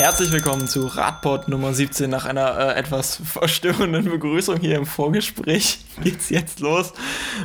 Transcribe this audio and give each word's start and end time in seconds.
Herzlich 0.00 0.32
willkommen 0.32 0.66
zu 0.66 0.86
Radport 0.86 1.48
Nummer 1.48 1.74
17. 1.74 2.08
Nach 2.08 2.24
einer 2.24 2.58
äh, 2.58 2.78
etwas 2.78 3.20
verstörenden 3.22 4.06
Begrüßung 4.06 4.58
hier 4.58 4.76
im 4.76 4.86
Vorgespräch 4.86 5.80
geht's 6.02 6.30
jetzt 6.30 6.60
los 6.60 6.94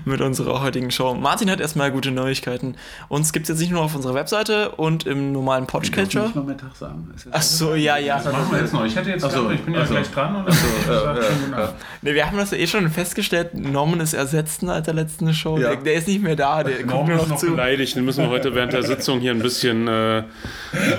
mit 0.05 0.21
unserer 0.21 0.63
heutigen 0.63 0.89
Show. 0.89 1.15
Martin 1.15 1.51
hat 1.51 1.59
erstmal 1.59 1.91
gute 1.91 2.11
Neuigkeiten. 2.11 2.77
Uns 3.09 3.33
gibt's 3.33 3.49
jetzt 3.49 3.59
nicht 3.59 3.71
nur 3.71 3.81
auf 3.81 3.93
unserer 3.93 4.13
Webseite 4.13 4.69
und 4.69 5.05
im 5.05 5.33
normalen 5.33 5.67
Podcatcher. 5.67 6.27
Ich 6.29 6.35
noch 6.35 6.45
Mittag 6.45 6.73
sagen. 6.77 7.13
Ach 7.29 7.41
so, 7.41 7.75
ja, 7.75 7.97
ja. 7.97 8.21
Das 8.23 8.31
machen 8.31 8.47
wir 8.49 8.61
jetzt 8.61 8.71
noch. 8.73 8.85
Ich 8.85 8.95
hätte 8.95 9.09
jetzt 9.09 9.29
so, 9.29 9.51
ich 9.51 9.59
bin 9.59 9.73
ja 9.73 9.83
gleich 9.83 10.09
dran 10.11 10.37
und 10.37 10.47
dann 10.47 10.55
ja, 10.87 11.13
ja, 11.13 11.21
ja. 11.59 11.73
Ne, 12.03 12.13
wir 12.13 12.25
haben 12.25 12.37
das 12.37 12.51
ja 12.51 12.57
eh 12.57 12.67
schon 12.67 12.89
festgestellt. 12.89 13.53
Norman 13.53 13.99
ist 13.99 14.13
ersetzt 14.13 14.61
seit 14.61 14.87
der 14.87 14.93
letzten 14.93 15.33
Show. 15.33 15.57
Ja. 15.57 15.71
Der, 15.71 15.75
der 15.75 15.93
ist 15.95 16.07
nicht 16.07 16.23
mehr 16.23 16.37
da. 16.37 16.63
Der 16.63 16.75
guckt 16.77 16.87
Norman 16.87 17.07
nur 17.07 17.15
ist 17.17 17.21
noch 17.23 17.29
noch 17.31 17.37
zu. 17.41 17.51
beleidigt. 17.51 17.97
Den 17.97 18.05
müssen 18.05 18.23
wir 18.23 18.29
heute 18.29 18.55
während 18.55 18.71
der 18.71 18.83
Sitzung 18.83 19.19
hier 19.19 19.31
ein 19.31 19.39
bisschen 19.39 19.89
äh, 19.89 20.23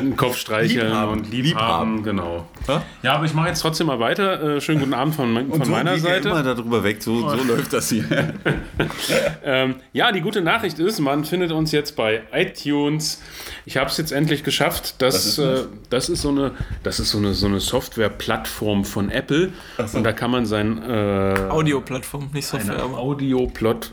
den 0.02 0.16
Kopf 0.16 0.36
streicheln 0.36 0.88
Liebhaben. 0.88 1.12
und 1.12 1.32
lieb 1.46 1.56
haben. 1.56 2.02
Genau. 2.02 2.46
Ja? 2.68 2.82
Ja, 3.02 3.12
aber 3.14 3.24
ich 3.24 3.34
mache 3.34 3.48
jetzt 3.48 3.60
trotzdem 3.60 3.86
mal 3.86 3.98
weiter. 4.00 4.56
Äh, 4.56 4.60
schönen 4.60 4.80
guten 4.80 4.94
Abend 4.94 5.14
von, 5.14 5.48
von 5.50 5.64
so 5.64 5.70
meiner 5.70 5.92
er 5.92 5.98
Seite. 5.98 6.28
immer 6.28 6.42
darüber 6.42 6.82
weg. 6.84 7.02
So, 7.02 7.28
so 7.28 7.42
läuft 7.44 7.72
das 7.72 7.88
hier. 7.90 8.04
Ähm, 9.44 9.76
ja, 9.92 10.10
die 10.12 10.20
gute 10.20 10.40
Nachricht 10.40 10.78
ist, 10.78 10.98
man 11.00 11.24
findet 11.24 11.52
uns 11.52 11.70
jetzt 11.72 11.96
bei 11.96 12.22
iTunes. 12.32 13.22
Ich 13.64 13.76
habe 13.76 13.88
es 13.90 13.96
jetzt 13.96 14.10
endlich 14.12 14.42
geschafft. 14.44 14.96
Das, 15.00 15.14
Was 15.14 15.26
ist 15.26 15.38
äh, 15.38 15.42
das? 15.44 15.66
das 15.90 16.08
ist 16.08 16.22
so 16.22 16.30
eine, 16.30 16.50
das 16.82 17.00
ist 17.00 17.10
so 17.10 17.18
eine, 17.18 17.32
so 17.34 17.46
eine 17.46 17.60
Software-Plattform 17.60 18.84
von 18.84 19.10
Apple. 19.10 19.50
so. 19.86 19.98
Und 19.98 20.04
da 20.04 20.12
kann 20.12 20.30
man 20.30 20.46
sein 20.46 20.82
äh, 20.82 21.36
Audioplattform, 21.48 22.30
nicht 22.32 22.46
Software. 22.46 22.82
aber- 22.82 22.98
Audio-Plot. 22.98 23.92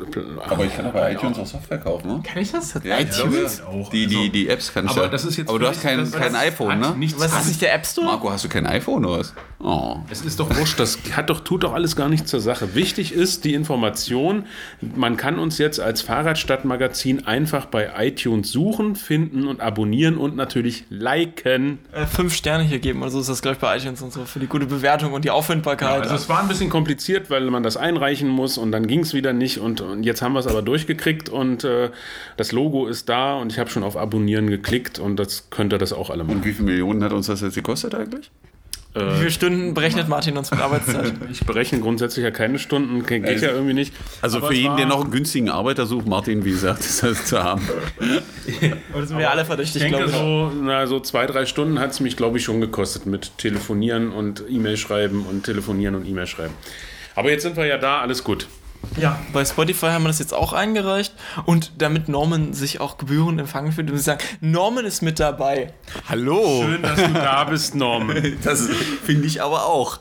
Aber 0.49 0.65
ich 0.65 0.75
kann 0.75 0.87
auch 0.87 0.93
bei 0.93 1.13
iTunes 1.13 1.37
auch 1.39 1.45
Software 1.45 1.77
kaufen, 1.77 2.07
ne? 2.07 2.23
Kann 2.25 2.41
ich 2.41 2.51
das? 2.51 2.73
Ja, 2.83 2.97
ich 2.99 3.09
iTunes? 3.09 3.61
auch. 3.61 3.89
Die, 3.89 4.07
die, 4.07 4.29
die 4.31 4.49
Apps 4.49 4.73
kann 4.73 4.85
ich 4.85 4.91
Aber 4.91 5.07
das 5.07 5.23
ist 5.25 5.37
jetzt 5.37 5.49
Aber 5.49 5.59
du 5.59 5.67
hast 5.67 5.81
kein, 5.81 5.99
das- 5.99 6.11
kein 6.11 6.33
das 6.33 6.41
iPhone, 6.41 6.79
ne? 6.79 6.95
nichts 6.97 7.19
Was 7.19 7.31
ist 7.43 7.49
nicht 7.49 7.61
der 7.61 7.73
App 7.73 7.85
Store? 7.85 8.07
Marco, 8.07 8.31
hast 8.31 8.43
du 8.45 8.49
kein 8.49 8.65
iPhone 8.65 9.05
oder 9.05 9.19
was? 9.19 9.33
Oh. 9.63 9.95
Es 10.09 10.21
ist 10.21 10.41
doch 10.41 10.53
wurscht, 10.57 10.77
das 10.77 10.99
hat 11.13 11.29
doch, 11.29 11.39
tut 11.39 11.63
doch 11.63 11.73
alles 11.73 11.95
gar 11.95 12.09
nichts 12.09 12.29
zur 12.29 12.41
Sache. 12.41 12.75
Wichtig 12.75 13.13
ist 13.13 13.45
die 13.45 13.53
Information, 13.53 14.43
man 14.81 15.15
kann 15.15 15.39
uns 15.39 15.57
jetzt 15.57 15.79
als 15.79 16.01
Fahrradstadtmagazin 16.01 17.25
einfach 17.25 17.67
bei 17.67 17.91
iTunes 17.97 18.51
suchen, 18.51 18.97
finden 18.97 19.47
und 19.47 19.61
abonnieren 19.61 20.17
und 20.17 20.35
natürlich 20.35 20.83
liken. 20.89 21.79
Äh, 21.93 22.05
fünf 22.05 22.33
Sterne 22.33 22.65
hier 22.65 22.79
geben 22.79 23.01
oder 23.01 23.11
so 23.11 23.21
ist 23.21 23.29
das, 23.29 23.41
glaube 23.41 23.55
ich, 23.55 23.61
bei 23.61 23.77
iTunes 23.77 24.01
und 24.01 24.11
so 24.11 24.25
für 24.25 24.39
die 24.39 24.47
gute 24.47 24.65
Bewertung 24.65 25.13
und 25.13 25.23
die 25.23 25.31
Auffindbarkeit. 25.31 26.01
Also 26.01 26.15
es 26.15 26.27
war 26.27 26.41
ein 26.41 26.49
bisschen 26.49 26.69
kompliziert, 26.69 27.29
weil 27.29 27.49
man 27.49 27.63
das 27.63 27.77
einreichen 27.77 28.27
muss 28.27 28.57
und 28.57 28.73
dann 28.73 28.85
ging 28.85 28.99
es 28.99 29.13
wieder 29.13 29.31
nicht 29.31 29.59
und, 29.59 29.79
und 29.79 30.03
jetzt 30.03 30.21
haben 30.21 30.33
wir 30.33 30.39
es 30.39 30.47
aber 30.47 30.61
durchgekriegt 30.61 31.29
und 31.29 31.63
äh, 31.63 31.89
das 32.35 32.51
Logo 32.51 32.87
ist 32.87 33.07
da 33.07 33.35
und 33.35 33.53
ich 33.53 33.59
habe 33.59 33.69
schon 33.69 33.83
auf 33.83 33.95
Abonnieren 33.95 34.49
geklickt 34.49 34.99
und 34.99 35.15
das 35.15 35.49
könnt 35.51 35.71
ihr 35.71 35.77
das 35.79 35.93
auch 35.93 36.09
alle 36.09 36.25
machen. 36.25 36.37
Und 36.37 36.45
wie 36.45 36.51
viele 36.51 36.65
Millionen 36.65 37.01
hat 37.01 37.13
uns 37.13 37.27
das 37.27 37.39
jetzt 37.39 37.55
gekostet 37.55 37.95
eigentlich? 37.95 38.29
Wie 38.95 39.17
viele 39.17 39.31
Stunden 39.31 39.73
berechnet 39.73 40.07
Martin 40.07 40.37
uns 40.37 40.51
mit 40.51 40.59
Arbeitszeit? 40.61 41.13
Ich 41.31 41.45
berechne 41.45 41.79
grundsätzlich 41.79 42.23
ja 42.23 42.29
keine 42.31 42.59
Stunden, 42.59 43.03
geht 43.05 43.25
Also- 43.25 43.45
ja 43.45 43.51
irgendwie 43.51 43.73
nicht. 43.73 43.93
Also 44.21 44.37
Aber 44.37 44.47
für 44.49 44.53
jeden, 44.53 44.77
der 44.77 44.85
noch 44.85 45.01
einen 45.01 45.09
günstigen 45.11 45.49
Arbeiter 45.49 45.85
sucht, 45.87 46.05
Martin, 46.07 46.45
wie 46.45 46.51
gesagt, 46.51 46.81
ist 46.81 47.01
das 47.01 47.25
zu 47.25 47.43
haben. 47.43 47.67
Oder 48.93 49.05
sind 49.07 49.17
wir 49.17 49.31
alle 49.31 49.45
verdächtig, 49.45 49.81
Ich 49.83 49.87
glaube 49.87 50.05
denke, 50.05 50.17
ich. 50.17 50.21
so, 50.23 50.51
na, 50.61 50.85
so 50.87 50.99
zwei, 50.99 51.25
drei 51.25 51.45
Stunden 51.45 51.79
hat 51.79 51.91
es 51.91 51.99
mich, 52.01 52.17
glaube 52.17 52.37
ich, 52.37 52.43
schon 52.43 52.61
gekostet 52.61 53.05
mit 53.07 53.37
Telefonieren 53.37 54.11
und 54.11 54.43
E-Mail 54.47 54.77
schreiben 54.77 55.25
und 55.25 55.43
Telefonieren 55.43 55.95
und 55.95 56.05
E-Mail 56.05 56.27
schreiben. 56.27 56.53
Aber 57.15 57.31
jetzt 57.31 57.43
sind 57.43 57.57
wir 57.57 57.65
ja 57.65 57.77
da, 57.77 57.99
alles 58.01 58.23
gut. 58.23 58.47
Ja, 58.99 59.17
bei 59.31 59.45
Spotify 59.45 59.87
haben 59.87 60.03
wir 60.03 60.09
das 60.09 60.19
jetzt 60.19 60.33
auch 60.33 60.51
eingereicht 60.53 61.12
und 61.45 61.73
damit 61.77 62.09
Norman 62.09 62.53
sich 62.53 62.79
auch 62.79 62.97
gebührend 62.97 63.39
empfangen 63.39 63.71
fühlt, 63.71 63.89
und 63.89 63.97
sie 63.97 64.03
sagen, 64.03 64.23
Norman 64.41 64.85
ist 64.85 65.01
mit 65.01 65.19
dabei. 65.19 65.73
Hallo! 66.07 66.63
Schön, 66.63 66.81
dass 66.81 66.95
du 66.95 67.13
da 67.13 67.43
bist, 67.45 67.75
Norman. 67.75 68.37
Das 68.43 68.67
finde 69.05 69.27
ich 69.27 69.41
aber 69.41 69.65
auch. 69.65 69.99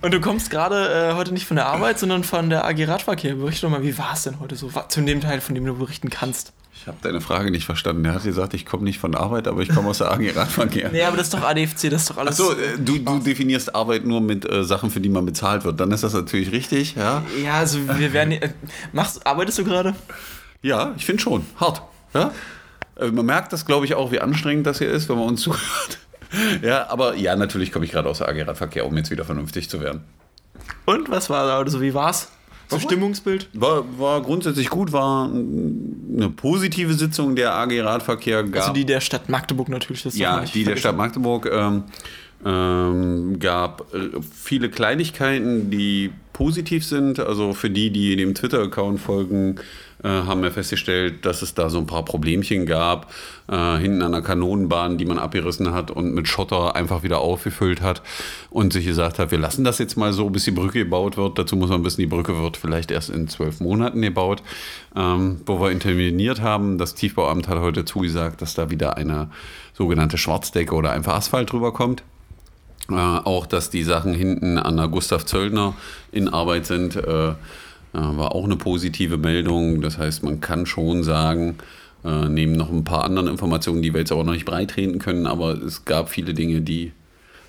Und 0.00 0.14
du 0.14 0.20
kommst 0.20 0.50
gerade 0.50 1.10
äh, 1.10 1.14
heute 1.14 1.32
nicht 1.32 1.46
von 1.46 1.56
der 1.56 1.66
Arbeit, 1.66 1.98
sondern 1.98 2.24
von 2.24 2.50
der 2.50 2.64
AG 2.64 2.86
Radverkehr. 2.86 3.34
Berichte 3.34 3.62
doch 3.62 3.70
mal, 3.70 3.82
wie 3.82 3.96
war 3.98 4.12
es 4.14 4.22
denn 4.22 4.38
heute 4.40 4.56
so? 4.56 4.70
Zu 4.88 5.00
dem 5.02 5.20
Teil, 5.20 5.40
von 5.40 5.54
dem 5.54 5.64
du 5.64 5.74
berichten 5.74 6.10
kannst. 6.10 6.52
Ich 6.82 6.88
habe 6.88 6.98
deine 7.00 7.20
Frage 7.20 7.52
nicht 7.52 7.64
verstanden. 7.64 8.04
Er 8.06 8.14
hat 8.14 8.24
gesagt, 8.24 8.54
ich 8.54 8.66
komme 8.66 8.82
nicht 8.82 8.98
von 8.98 9.14
Arbeit, 9.14 9.46
aber 9.46 9.62
ich 9.62 9.68
komme 9.68 9.90
aus 9.90 9.98
der 9.98 10.10
AG 10.10 10.34
Radverkehr. 10.34 10.88
Nee, 10.92 11.04
aber 11.04 11.16
das 11.16 11.28
ist 11.28 11.34
doch 11.34 11.42
ADFC, 11.44 11.90
das 11.90 12.02
ist 12.02 12.10
doch 12.10 12.16
alles. 12.16 12.40
Achso, 12.40 12.54
äh, 12.54 12.76
du, 12.76 12.98
du 12.98 13.20
definierst 13.20 13.72
Arbeit 13.72 14.04
nur 14.04 14.20
mit 14.20 14.50
äh, 14.50 14.64
Sachen, 14.64 14.90
für 14.90 15.00
die 15.00 15.08
man 15.08 15.24
bezahlt 15.24 15.64
wird. 15.64 15.78
Dann 15.78 15.92
ist 15.92 16.02
das 16.02 16.12
natürlich 16.12 16.50
richtig, 16.50 16.96
ja? 16.96 17.22
Ja, 17.40 17.54
also 17.54 17.78
wir 17.86 18.12
werden. 18.12 18.32
Äh, 18.32 18.50
machst, 18.92 19.24
arbeitest 19.24 19.60
du 19.60 19.64
gerade? 19.64 19.94
Ja, 20.60 20.92
ich 20.96 21.06
finde 21.06 21.22
schon. 21.22 21.46
Hart. 21.54 21.82
Ja? 22.14 22.32
Äh, 22.96 23.12
man 23.12 23.26
merkt 23.26 23.52
das, 23.52 23.64
glaube 23.64 23.86
ich, 23.86 23.94
auch, 23.94 24.10
wie 24.10 24.18
anstrengend 24.18 24.66
das 24.66 24.78
hier 24.78 24.90
ist, 24.90 25.08
wenn 25.08 25.18
man 25.18 25.28
uns 25.28 25.40
zuhört. 25.42 25.98
Ja, 26.62 26.90
aber 26.90 27.14
ja, 27.14 27.36
natürlich 27.36 27.70
komme 27.70 27.84
ich 27.84 27.92
gerade 27.92 28.08
aus 28.08 28.18
der 28.18 28.28
AG 28.28 28.40
Radverkehr, 28.44 28.86
um 28.86 28.96
jetzt 28.96 29.12
wieder 29.12 29.24
vernünftig 29.24 29.70
zu 29.70 29.80
werden. 29.80 30.02
Und 30.84 31.10
was 31.10 31.30
war 31.30 31.46
da? 31.46 31.58
Also, 31.58 31.80
wie 31.80 31.94
war's? 31.94 32.32
Gut. 32.80 32.90
Stimmungsbild? 32.90 33.48
War, 33.54 33.84
war 33.98 34.22
grundsätzlich 34.22 34.68
gut, 34.70 34.92
war 34.92 35.30
eine 35.30 36.28
positive 36.30 36.94
Sitzung 36.94 37.36
der 37.36 37.54
AG 37.54 37.80
Radverkehr. 37.80 38.42
Gab, 38.44 38.62
Also 38.62 38.72
die 38.72 38.84
der 38.84 39.00
Stadt 39.00 39.28
Magdeburg 39.28 39.68
natürlich. 39.68 40.02
Das 40.02 40.16
ja, 40.16 40.40
nicht 40.40 40.54
die 40.54 40.64
der. 40.64 40.76
Stadt 40.76 40.96
Magdeburg 40.96 41.48
ähm, 41.52 41.84
ähm, 42.44 43.38
gab 43.38 43.92
äh, 43.94 44.20
viele 44.32 44.68
Kleinigkeiten, 44.68 45.70
die 45.70 46.10
positiv 46.32 46.84
sind. 46.84 47.20
Also 47.20 47.52
für 47.52 47.70
die, 47.70 47.90
die 47.90 48.16
dem 48.16 48.34
Twitter-Account 48.34 49.00
folgen, 49.00 49.56
äh, 50.02 50.08
haben 50.08 50.42
wir 50.42 50.50
festgestellt, 50.50 51.24
dass 51.24 51.42
es 51.42 51.54
da 51.54 51.70
so 51.70 51.78
ein 51.78 51.86
paar 51.86 52.04
Problemchen 52.04 52.66
gab. 52.66 53.12
Äh, 53.48 53.78
hinten 53.78 54.02
an 54.02 54.12
der 54.12 54.22
Kanonenbahn, 54.22 54.98
die 54.98 55.04
man 55.04 55.18
abgerissen 55.18 55.72
hat 55.72 55.90
und 55.90 56.14
mit 56.14 56.26
Schotter 56.26 56.74
einfach 56.74 57.02
wieder 57.02 57.20
aufgefüllt 57.20 57.82
hat 57.82 58.02
und 58.50 58.72
sich 58.72 58.86
gesagt 58.86 59.18
hat, 59.18 59.30
wir 59.30 59.38
lassen 59.38 59.62
das 59.62 59.78
jetzt 59.78 59.96
mal 59.96 60.12
so, 60.12 60.30
bis 60.30 60.44
die 60.44 60.50
Brücke 60.50 60.80
gebaut 60.80 61.16
wird. 61.16 61.38
Dazu 61.38 61.54
muss 61.56 61.70
man 61.70 61.84
wissen, 61.84 62.00
die 62.00 62.06
Brücke 62.06 62.40
wird 62.40 62.56
vielleicht 62.56 62.90
erst 62.90 63.10
in 63.10 63.28
zwölf 63.28 63.60
Monaten 63.60 64.02
gebaut. 64.02 64.42
Ähm, 64.96 65.40
wo 65.46 65.60
wir 65.60 65.70
interveniert 65.70 66.40
haben, 66.40 66.78
das 66.78 66.94
Tiefbauamt 66.94 67.46
hat 67.46 67.58
heute 67.58 67.84
zugesagt, 67.84 68.42
dass 68.42 68.54
da 68.54 68.70
wieder 68.70 68.96
eine 68.96 69.30
sogenannte 69.74 70.18
Schwarzdecke 70.18 70.74
oder 70.74 70.90
einfach 70.90 71.14
Asphalt 71.14 71.52
drüber 71.52 71.72
kommt. 71.72 72.02
Äh, 72.90 72.94
auch, 72.94 73.46
dass 73.46 73.70
die 73.70 73.84
Sachen 73.84 74.14
hinten 74.14 74.58
an 74.58 74.76
der 74.76 74.88
Gustav 74.88 75.24
Zöllner 75.24 75.74
in 76.10 76.28
Arbeit 76.28 76.66
sind, 76.66 76.96
äh, 76.96 77.30
äh, 77.30 77.34
war 77.92 78.34
auch 78.34 78.44
eine 78.44 78.56
positive 78.56 79.18
Meldung. 79.18 79.80
Das 79.82 79.98
heißt, 79.98 80.22
man 80.22 80.40
kann 80.40 80.66
schon 80.66 81.02
sagen, 81.02 81.56
äh, 82.04 82.28
neben 82.28 82.52
noch 82.52 82.70
ein 82.70 82.84
paar 82.84 83.04
anderen 83.04 83.28
Informationen, 83.28 83.82
die 83.82 83.92
wir 83.92 84.00
jetzt 84.00 84.12
aber 84.12 84.24
noch 84.24 84.32
nicht 84.32 84.46
breitreden 84.46 84.98
können, 84.98 85.26
aber 85.26 85.52
es 85.62 85.84
gab 85.84 86.08
viele 86.08 86.34
Dinge, 86.34 86.62
die 86.62 86.92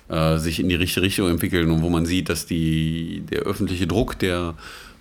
äh, 0.08 0.36
sich 0.38 0.60
in 0.60 0.68
die 0.68 0.74
richtige 0.74 1.06
Richtung 1.06 1.28
entwickeln 1.28 1.70
und 1.70 1.82
wo 1.82 1.88
man 1.88 2.06
sieht, 2.06 2.28
dass 2.28 2.46
die, 2.46 3.24
der 3.30 3.40
öffentliche 3.40 3.86
Druck, 3.86 4.18
der 4.18 4.54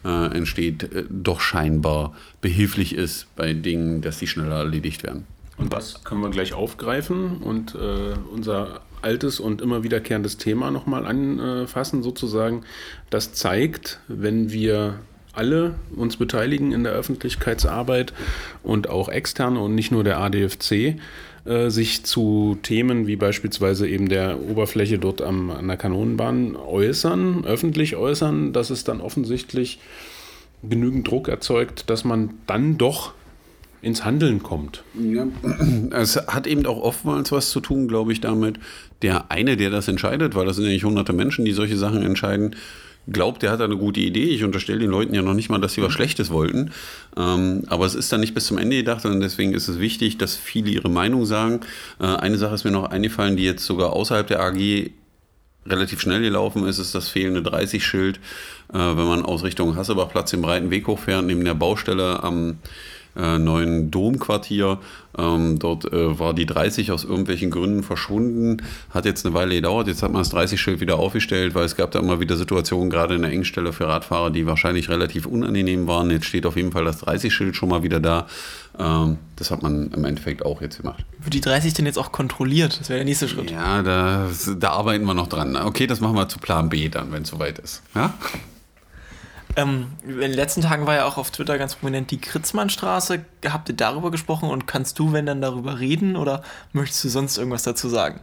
entsteht, 0.06 0.90
doch 1.10 1.40
scheinbar 1.40 2.14
behilflich 2.42 2.94
ist 2.94 3.34
bei 3.38 3.54
Dingen, 3.54 4.02
dass 4.02 4.20
die 4.20 4.28
schneller 4.28 4.58
erledigt 4.58 5.02
werden. 5.04 5.26
Und 5.56 5.72
das 5.72 6.04
können 6.04 6.20
wir 6.20 6.30
gleich 6.30 6.54
aufgreifen 6.54 7.38
und 7.38 7.74
unser 7.74 8.82
altes 9.03 9.40
und 9.40 9.62
immer 9.62 9.84
wiederkehrendes 9.84 10.38
Thema 10.38 10.72
nochmal 10.72 11.06
anfassen, 11.06 12.03
sozusagen. 12.03 12.64
Das 13.09 13.34
zeigt, 13.34 14.00
wenn 14.08 14.52
wir 14.52 15.00
alle 15.34 15.75
uns 15.96 16.18
beteiligen 16.18 16.72
in 16.72 16.84
der 16.84 16.94
Öffentlichkeitsarbeit 16.94 18.13
und 18.62 18.90
auch 18.90 19.09
externe 19.09 19.59
und 19.59 19.75
nicht 19.75 19.92
nur 19.92 20.03
der 20.03 20.19
ADFC, 20.19 20.96
äh, 21.46 21.69
sich 21.69 22.06
zu 22.06 22.58
Themen 22.62 23.08
wie 23.08 23.16
beispielsweise 23.16 23.88
eben 23.88 24.08
der 24.08 24.40
Oberfläche 24.40 25.00
dort 25.00 25.22
am, 25.22 25.50
an 25.50 25.68
der 25.68 25.78
Kanonenbahn 25.78 26.56
äußern, 26.56 27.44
öffentlich 27.46 27.96
äußern, 27.96 28.53
dass 28.53 28.69
es 28.69 28.84
dann 28.84 29.02
offensichtlich 29.02 29.80
genügend 30.62 31.08
Druck 31.08 31.28
erzeugt, 31.28 31.90
dass 31.90 32.06
man 32.06 32.36
dann 32.47 32.78
doch 32.78 33.13
ins 33.84 34.06
Handeln 34.06 34.42
kommt. 34.42 34.84
Ja, 35.00 35.28
es 35.92 36.16
hat 36.16 36.48
eben 36.48 36.66
auch 36.66 36.82
oftmals 36.82 37.32
was 37.32 37.52
zu 37.52 37.60
tun, 37.60 37.88
glaube 37.88 38.14
ich, 38.14 38.22
damit, 38.22 38.60
der 39.02 39.30
eine, 39.30 39.57
der 39.57 39.69
das 39.69 39.88
entscheidet, 39.88 40.36
weil 40.36 40.46
das 40.46 40.56
sind 40.56 40.66
ja 40.66 40.72
nicht 40.72 40.86
hunderte 40.86 41.13
Menschen, 41.13 41.46
die 41.46 41.52
solche 41.52 41.78
Sachen 41.78 42.02
entscheiden, 42.02 42.56
glaubt, 43.12 43.44
der 43.44 43.52
hat 43.52 43.60
eine 43.60 43.75
gute 43.75 44.00
Idee. 44.00 44.25
Ich 44.25 44.44
unterstelle 44.44 44.80
den 44.80 44.90
Leuten 44.90 45.13
ja 45.13 45.22
noch 45.22 45.34
nicht 45.34 45.50
mal, 45.50 45.60
dass 45.60 45.74
sie 45.74 45.81
was 45.81 45.92
Schlechtes 45.92 46.31
wollten. 46.31 46.72
Ähm, 47.18 47.63
aber 47.68 47.86
es 47.86 47.96
ist 47.96 48.12
dann 48.13 48.22
nicht 48.22 48.34
bis 48.34 48.46
zum 48.46 48.57
Ende 48.57 48.78
gedacht 48.78 49.06
und 49.06 49.19
deswegen 49.19 49.54
ist 49.54 49.68
es 49.68 49.80
wichtig, 49.80 50.18
dass 50.18 50.38
viele 50.38 50.69
ihre 50.69 50.90
Meinung 50.90 51.25
sagen. 51.25 51.60
Äh, 52.00 52.06
eine 52.06 52.38
Sache 52.38 52.56
ist 52.56 52.63
mir 52.63 52.72
noch 52.72 52.90
eingefallen, 52.90 53.36
die 53.36 53.44
jetzt 53.44 53.66
sogar 53.66 53.92
außerhalb 53.92 54.25
der 54.25 54.42
AG 54.42 54.92
relativ 55.66 56.02
schnell 56.02 56.22
gelaufen 56.22 56.66
ist, 56.66 56.80
ist 56.80 56.96
das 56.96 57.10
fehlende 57.10 57.42
30-Schild, 57.42 58.18
äh, 58.74 58.78
wenn 58.78 59.07
man 59.07 59.25
aus 59.25 59.44
Richtung 59.44 59.75
Hassebachplatz 59.75 60.31
den 60.31 60.42
breiten 60.42 60.72
Weg 60.72 60.88
hochfährt, 60.88 61.25
neben 61.25 61.44
der 61.44 61.56
Baustelle 61.56 62.24
am 62.24 62.57
äh, 63.15 63.38
neuen 63.38 63.92
Domquartier. 63.92 64.80
Ähm, 65.18 65.60
dort 65.60 65.92
äh, 65.92 66.18
war 66.18 66.33
die 66.33 66.45
30 66.45 66.92
aus 66.92 67.04
irgendwelchen 67.04 67.51
Gründen 67.51 67.83
verschwunden. 67.83 68.63
Hat 68.89 69.06
jetzt 69.06 69.25
eine 69.25 69.36
Weile 69.36 69.56
gedauert. 69.56 69.88
Jetzt 69.88 70.01
hat 70.01 70.12
man 70.12 70.21
das 70.21 70.33
30-Schild 70.33 70.80
wieder 70.80 70.98
aufgestellt, 70.98 71.54
weil 71.54 71.65
es 71.65 71.75
gab 71.75 71.92
da 71.92 72.00
immer 72.00 72.19
wieder 72.19 72.36
Situationen, 72.36 72.89
gerade 72.89 73.15
in 73.15 73.21
der 73.21 73.31
Engstelle 73.31 73.74
für 73.74 73.88
Radfahrer, 73.88 74.31
die 74.31 74.48
wahrscheinlich 74.48 74.89
relativ 74.89 75.25
unangenehm 75.25 75.88
waren. 75.88 76.10
Jetzt 76.10 76.25
steht 76.25 76.45
auf 76.45 76.56
jeden 76.56 76.71
Fall 76.71 76.86
das 76.86 77.04
30-Schild 77.04 77.56
schon 77.56 77.69
mal 77.69 77.83
wieder 77.83 78.00
da. 78.00 78.27
Ähm, 78.80 79.18
das 79.36 79.51
hat 79.51 79.62
man 79.62 79.92
im 79.92 80.06
Endeffekt 80.06 80.44
auch 80.44 80.62
jetzt 80.62 80.77
gemacht. 80.77 81.06
Wird 81.19 81.33
die 81.33 81.42
30 81.42 81.75
denn 81.75 81.86
jetzt 81.86 82.00
auch 82.00 82.12
kontrolliert? 82.12 82.80
Das 82.80 82.89
wäre 82.89 82.98
der 82.98 83.06
nächste 83.06 83.27
Schritt. 83.27 83.51
Ja, 83.51 83.83
da, 83.83 84.30
da 84.57 84.69
arbeiten 84.71 85.06
wir 85.06 85.13
noch 85.13 85.27
dran. 85.27 85.56
Okay, 85.56 85.86
das 85.86 86.01
machen 86.01 86.16
wir 86.16 86.27
zu 86.27 86.39
Plan 86.39 86.69
B 86.69 86.89
dann, 86.89 87.12
wenn 87.12 87.21
es 87.21 87.30
soweit 87.30 87.59
ist. 87.59 87.83
Ja? 87.94 88.13
Ähm, 89.56 89.88
in 90.04 90.20
den 90.20 90.34
letzten 90.34 90.62
Tagen 90.62 90.88
war 90.88 90.96
ja 90.96 91.06
auch 91.06 91.18
auf 91.18 91.30
Twitter 91.30 91.58
ganz 91.58 91.76
prominent 91.76 92.12
die 92.12 92.20
Kritzmannstraße. 92.20 93.24
Habt 93.46 93.70
ihr 93.70 93.76
darüber 93.76 94.10
gesprochen 94.10 94.50
und 94.50 94.66
kannst 94.66 94.98
du, 95.00 95.14
wenn 95.14 95.26
dann, 95.26 95.42
darüber 95.42 95.80
reden 95.80 96.16
oder 96.16 96.44
möchtest 96.72 97.04
du 97.04 97.10
sonst 97.10 97.38
irgendwas 97.38 97.64
dazu 97.64 97.88
sagen? 97.88 98.20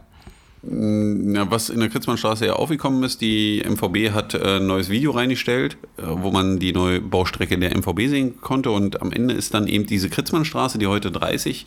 Ja, 0.63 1.49
was 1.49 1.69
in 1.69 1.79
der 1.79 1.89
Kritzmannstraße 1.89 2.45
ja 2.45 2.53
aufgekommen 2.53 3.01
ist, 3.03 3.21
die 3.21 3.63
MVB 3.67 4.13
hat 4.13 4.35
äh, 4.35 4.57
ein 4.57 4.67
neues 4.67 4.89
Video 4.89 5.09
reingestellt, 5.09 5.75
äh, 5.97 6.03
wo 6.05 6.29
man 6.29 6.59
die 6.59 6.71
neue 6.71 7.01
Baustrecke 7.01 7.57
der 7.57 7.75
MVB 7.75 8.01
sehen 8.07 8.41
konnte 8.41 8.69
und 8.69 9.01
am 9.01 9.11
Ende 9.11 9.33
ist 9.33 9.55
dann 9.55 9.67
eben 9.67 9.87
diese 9.87 10.09
Kritzmannstraße, 10.09 10.77
die 10.77 10.85
heute 10.85 11.11
30 11.11 11.65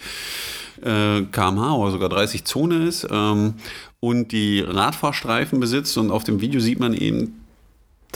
äh, 0.82 1.22
kmh 1.22 1.72
oder 1.72 1.90
sogar 1.90 2.08
30 2.08 2.44
Zone 2.44 2.86
ist 2.86 3.08
ähm, 3.10 3.54
und 3.98 4.30
die 4.30 4.60
Radfahrstreifen 4.60 5.58
besitzt 5.58 5.98
und 5.98 6.12
auf 6.12 6.22
dem 6.22 6.40
Video 6.40 6.60
sieht 6.60 6.78
man 6.78 6.94
eben 6.94 7.43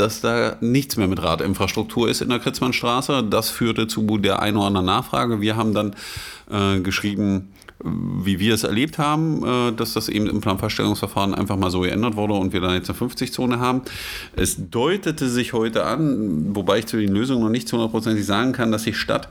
dass 0.01 0.21
da 0.21 0.57
nichts 0.61 0.97
mehr 0.97 1.09
mit 1.09 1.23
Radinfrastruktur 1.23 2.09
ist 2.09 2.21
in 2.21 2.29
der 2.29 2.39
Kritzmannstraße. 2.39 3.25
Das 3.25 3.51
führte 3.51 3.87
zu 3.87 4.19
der 4.19 4.41
einen 4.41 4.57
oder 4.57 4.67
anderen 4.67 4.87
Nachfrage. 4.87 5.41
Wir 5.41 5.57
haben 5.57 5.75
dann 5.75 5.95
äh, 6.51 6.81
geschrieben, 6.81 7.53
wie 7.85 8.41
wir 8.41 8.55
es 8.55 8.65
erlebt 8.65 8.99
haben, 8.99 9.45
äh, 9.45 9.73
dass 9.73 9.93
das 9.93 10.09
eben 10.09 10.27
im 10.27 10.41
Planfeststellungsverfahren 10.41 11.35
einfach 11.35 11.57
mal 11.57 11.71
so 11.71 11.81
geändert 11.81 12.17
wurde 12.17 12.35
und 12.35 12.53
wir 12.53 12.61
dann 12.61 12.75
jetzt 12.75 12.91
eine 12.91 12.99
50-Zone 12.99 13.61
haben. 13.61 13.83
Es 14.35 14.71
deutete 14.71 15.29
sich 15.29 15.53
heute 15.53 15.85
an, 15.85 16.55
wobei 16.55 16.79
ich 16.79 16.87
zu 16.87 16.97
den 16.97 17.13
Lösungen 17.13 17.43
noch 17.43 17.51
nicht 17.51 17.69
zu 17.69 17.77
hundertprozentig 17.77 18.27
sagen 18.27 18.53
kann, 18.53 18.73
dass 18.73 18.83
die 18.83 18.95
Stadt 18.95 19.29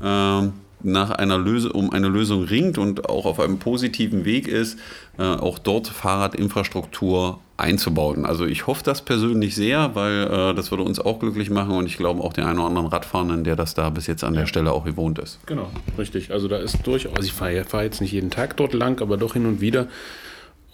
äh, 0.00 0.48
nach 0.84 1.10
einer 1.10 1.38
Lösung, 1.38 1.72
um 1.72 1.90
eine 1.92 2.08
Lösung 2.08 2.44
ringt 2.44 2.78
und 2.78 3.08
auch 3.08 3.26
auf 3.26 3.40
einem 3.40 3.58
positiven 3.58 4.24
Weg 4.24 4.48
ist, 4.48 4.78
äh, 5.18 5.22
auch 5.22 5.58
dort 5.58 5.88
Fahrradinfrastruktur 5.88 7.40
einzubauen. 7.56 8.26
Also 8.26 8.46
ich 8.46 8.66
hoffe 8.66 8.82
das 8.84 9.02
persönlich 9.02 9.54
sehr, 9.54 9.94
weil 9.94 10.24
äh, 10.24 10.54
das 10.54 10.70
würde 10.70 10.82
uns 10.82 10.98
auch 10.98 11.20
glücklich 11.20 11.50
machen 11.50 11.76
und 11.76 11.86
ich 11.86 11.96
glaube 11.96 12.22
auch 12.22 12.32
den 12.32 12.44
einen 12.44 12.58
oder 12.58 12.68
anderen 12.68 12.88
Radfahrenden, 12.88 13.44
der 13.44 13.56
das 13.56 13.74
da 13.74 13.90
bis 13.90 14.06
jetzt 14.06 14.24
an 14.24 14.34
der 14.34 14.46
Stelle 14.46 14.72
auch 14.72 14.84
gewohnt 14.84 15.18
ist. 15.18 15.38
Genau, 15.46 15.70
richtig. 15.96 16.32
Also 16.32 16.48
da 16.48 16.56
ist 16.56 16.86
durchaus, 16.86 17.14
also 17.14 17.26
ich 17.26 17.32
fahre 17.32 17.64
fahr 17.64 17.84
jetzt 17.84 18.00
nicht 18.00 18.12
jeden 18.12 18.30
Tag 18.30 18.56
dort 18.56 18.74
lang, 18.74 19.00
aber 19.00 19.16
doch 19.16 19.34
hin 19.34 19.46
und 19.46 19.60
wieder. 19.60 19.86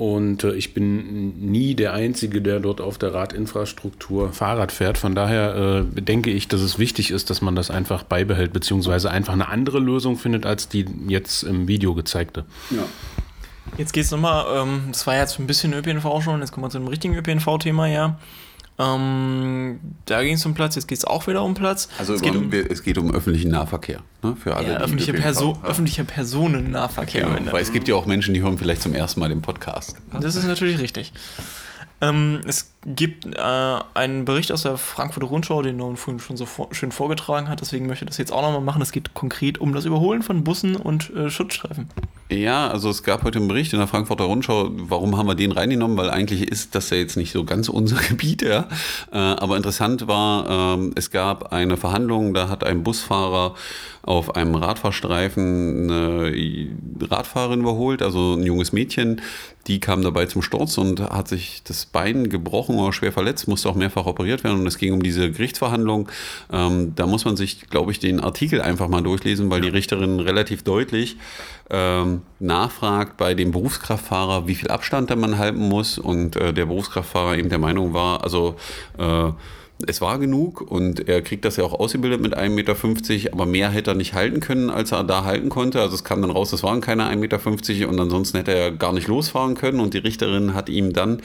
Und 0.00 0.44
äh, 0.44 0.55
ich 0.55 0.73
bin 0.73 1.50
nie 1.50 1.75
der 1.75 1.93
Einzige, 1.93 2.41
der 2.41 2.58
dort 2.58 2.81
auf 2.81 2.97
der 2.97 3.12
Radinfrastruktur 3.12 4.32
Fahrrad 4.32 4.73
fährt. 4.73 4.97
Von 4.97 5.14
daher 5.14 5.85
äh, 5.94 6.00
denke 6.00 6.31
ich, 6.31 6.49
dass 6.49 6.62
es 6.62 6.79
wichtig 6.79 7.11
ist, 7.11 7.29
dass 7.29 7.43
man 7.43 7.55
das 7.55 7.70
einfach 7.70 8.02
beibehält, 8.02 8.55
beziehungsweise 8.55 9.11
einfach 9.11 9.35
eine 9.35 9.49
andere 9.49 9.79
Lösung 9.79 10.17
findet, 10.17 10.47
als 10.47 10.70
die 10.70 10.87
jetzt 11.06 11.43
im 11.43 11.69
Video 11.69 11.94
gezeigte. 11.94 12.47
Ja. 12.70 12.79
Jetzt 13.76 13.93
geht 13.93 14.05
es 14.05 14.11
nochmal, 14.11 14.47
ähm, 14.62 14.85
das 14.88 15.06
war 15.06 15.17
jetzt 15.19 15.38
ein 15.38 15.47
bisschen 15.47 15.75
ÖPNV 15.75 16.23
schon, 16.23 16.41
jetzt 16.41 16.53
kommen 16.53 16.64
wir 16.64 16.70
zu 16.70 16.79
einem 16.79 16.88
richtigen 16.88 17.14
ÖPNV-Thema, 17.14 17.87
ja. 17.87 18.19
Ähm, 18.81 19.79
da 20.06 20.23
ging 20.23 20.35
es 20.35 20.47
um 20.47 20.55
Platz, 20.55 20.75
jetzt 20.75 20.88
geht 20.88 20.97
es 20.97 21.05
auch 21.05 21.27
wieder 21.27 21.43
um 21.43 21.53
Platz. 21.53 21.88
Also 21.99 22.15
es 22.15 22.23
geht 22.23 22.35
um, 22.35 22.50
es 22.50 22.82
geht 22.82 22.97
um 22.97 23.15
öffentlichen 23.15 23.50
Nahverkehr. 23.50 24.00
Ne, 24.23 24.37
für 24.43 24.56
alle, 24.56 24.69
ja, 24.69 24.79
die 24.79 24.85
öffentliche, 24.85 25.11
ÖPNV 25.12 25.23
Perso 25.23 25.56
haben. 25.56 25.65
öffentlicher 25.67 26.05
Personennahverkehr. 26.05 27.29
Genau, 27.29 27.53
weil 27.53 27.62
es 27.62 27.73
gibt 27.73 27.88
ja 27.88 27.94
auch 27.94 28.06
Menschen, 28.06 28.32
die 28.32 28.41
hören 28.41 28.56
vielleicht 28.56 28.81
zum 28.81 28.94
ersten 28.94 29.21
Mal 29.21 29.29
den 29.29 29.43
Podcast. 29.43 29.97
Das 30.19 30.35
ist 30.35 30.47
natürlich 30.47 30.79
richtig. 30.79 31.12
Ähm, 32.00 32.41
es 32.47 32.73
gibt 32.87 33.27
äh, 33.27 33.79
einen 33.94 34.25
Bericht 34.25 34.53
aus 34.53 34.62
der 34.62 34.79
Frankfurter 34.79 35.29
Rundschau, 35.29 35.61
den 35.61 35.77
Norman 35.77 35.99
vorhin 35.99 36.19
schon 36.19 36.37
so 36.38 36.47
vor 36.47 36.69
schön 36.73 36.93
vorgetragen 36.93 37.49
hat, 37.49 37.61
deswegen 37.61 37.87
möchte 37.87 38.05
ich 38.05 38.09
das 38.09 38.19
jetzt 38.19 38.32
auch 38.32 38.41
nochmal 38.41 38.62
machen. 38.62 38.81
Es 38.81 38.91
geht 38.91 39.12
konkret 39.12 39.59
um 39.59 39.75
das 39.75 39.85
Überholen 39.85 40.23
von 40.23 40.44
Bussen 40.44 40.77
und 40.77 41.11
äh, 41.11 41.29
Schutzstreifen. 41.29 41.88
Ja, 42.31 42.69
also 42.69 42.88
es 42.88 43.03
gab 43.03 43.25
heute 43.25 43.38
einen 43.38 43.49
Bericht 43.49 43.73
in 43.73 43.81
der 43.81 43.88
Frankfurter 43.88 44.25
Rundschau. 44.25 44.71
Warum 44.73 45.17
haben 45.19 45.27
wir 45.27 45.35
den 45.35 45.53
reingenommen? 45.53 45.97
Weil 45.97 46.11
eigentlich 46.11 46.49
ist 46.49 46.75
das 46.75 46.88
ja 46.91 46.97
jetzt 46.97 47.17
nicht 47.17 47.32
so 47.32 47.44
ganz 47.44 47.69
unser 47.69 47.97
Gebiet, 48.09 48.43
ja. 48.43 48.69
Äh, 49.12 49.19
aber 49.19 49.56
interessant 49.56 50.06
war, 50.06 50.77
ähm, 50.79 50.93
es 50.94 51.11
gab 51.11 51.53
eine 51.53 51.77
Verhandlung, 51.77 52.32
da 52.32 52.49
hat 52.49 52.65
ein 52.65 52.82
Busfahrer 52.82 53.55
auf 54.03 54.35
einem 54.35 54.55
Radfahrstreifen 54.55 55.91
eine 55.91 56.71
Radfahrerin 57.03 57.61
überholt, 57.61 58.00
also 58.00 58.35
ein 58.35 58.44
junges 58.44 58.73
Mädchen. 58.73 59.21
Die 59.67 59.79
kam 59.79 60.03
dabei 60.03 60.27
zum 60.27 60.41
Sturz 60.41 60.79
und 60.79 61.00
hat 61.00 61.29
sich 61.29 61.62
das 61.65 61.85
Bein 61.85 62.31
gebrochen 62.31 62.69
oder 62.78 62.93
schwer 62.93 63.12
verletzt, 63.12 63.49
musste 63.49 63.69
auch 63.69 63.75
mehrfach 63.75 64.06
operiert 64.06 64.44
werden. 64.44 64.61
Und 64.61 64.67
es 64.67 64.78
ging 64.78 64.93
um 64.93 65.02
diese 65.02 65.31
Gerichtsverhandlung. 65.31 66.08
Ähm, 66.52 66.94
da 66.94 67.06
muss 67.06 67.25
man 67.25 67.37
sich, 67.37 67.69
glaube 67.69 67.93
ich, 67.93 67.99
den 67.99 68.20
Artikel 68.20 68.61
einfach 68.61 68.88
mal 68.88 69.02
durchlesen, 69.02 69.50
weil 69.50 69.61
die 69.61 69.69
Richterin 69.69 70.20
relativ 70.20 70.62
deutlich 70.62 71.17
ähm, 71.70 72.22
nachfragt 72.38 73.17
bei 73.17 73.34
dem 73.34 73.52
Berufskraftfahrer, 73.52 74.46
wie 74.46 74.55
viel 74.55 74.69
Abstand 74.69 75.11
da 75.11 75.17
man 75.17 75.38
halten 75.38 75.69
muss. 75.69 75.99
Und 75.99 76.37
äh, 76.37 76.52
der 76.52 76.67
Berufskraftfahrer 76.67 77.37
eben 77.38 77.49
der 77.49 77.58
Meinung 77.58 77.94
war, 77.94 78.22
also 78.25 78.56
äh, 78.99 79.31
es 79.87 80.00
war 80.00 80.19
genug 80.19 80.61
und 80.61 81.08
er 81.08 81.22
kriegt 81.22 81.44
das 81.44 81.56
ja 81.56 81.64
auch 81.64 81.72
ausgebildet 81.72 82.20
mit 82.20 82.37
1,50 82.37 82.49
Meter, 82.50 83.32
aber 83.32 83.46
mehr 83.46 83.70
hätte 83.70 83.93
er 83.93 83.94
nicht 83.94 84.14
halten 84.14 84.40
können, 84.40 84.70
als 84.70 84.93
er 84.93 85.05
da 85.05 85.25
halten 85.25 85.49
konnte. 85.49 85.81
Also 85.81 85.94
es 85.94 86.05
kam 86.05 86.22
dann 86.22 86.31
raus, 86.31 86.50
das 86.50 86.62
waren 86.62 86.81
keine 86.81 87.05
1,50 87.05 87.17
Meter 87.17 87.88
und 87.88 88.00
ansonsten 88.00 88.38
hätte 88.38 88.55
er 88.55 88.72
gar 88.72 88.93
nicht 88.93 89.08
losfahren 89.08 89.55
können. 89.55 89.81
Und 89.81 89.94
die 89.94 89.99
Richterin 89.99 90.55
hat 90.55 90.69
ihm 90.69 90.93
dann 90.93 91.22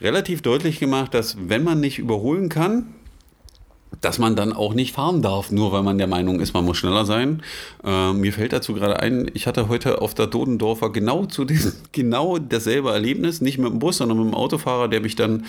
relativ 0.00 0.42
deutlich 0.42 0.78
gemacht, 0.78 1.14
dass 1.14 1.36
wenn 1.48 1.64
man 1.64 1.80
nicht 1.80 1.98
überholen 1.98 2.48
kann, 2.48 2.94
dass 4.00 4.18
man 4.18 4.36
dann 4.36 4.52
auch 4.52 4.72
nicht 4.72 4.94
fahren 4.94 5.20
darf, 5.20 5.50
nur 5.50 5.72
weil 5.72 5.82
man 5.82 5.98
der 5.98 6.06
Meinung 6.06 6.40
ist, 6.40 6.54
man 6.54 6.64
muss 6.64 6.78
schneller 6.78 7.04
sein. 7.04 7.42
Äh, 7.84 8.12
mir 8.12 8.32
fällt 8.32 8.52
dazu 8.52 8.72
gerade 8.72 9.00
ein, 9.00 9.30
ich 9.34 9.46
hatte 9.46 9.68
heute 9.68 10.00
auf 10.00 10.14
der 10.14 10.26
Dodendorfer 10.26 10.90
genau 10.90 11.26
zu 11.26 11.44
diesem, 11.44 11.72
genau 11.92 12.38
dasselbe 12.38 12.90
Erlebnis, 12.90 13.40
nicht 13.40 13.58
mit 13.58 13.70
dem 13.70 13.78
Bus, 13.78 13.98
sondern 13.98 14.18
mit 14.18 14.28
dem 14.28 14.34
Autofahrer, 14.34 14.88
der 14.88 15.00
mich 15.00 15.16
dann 15.16 15.44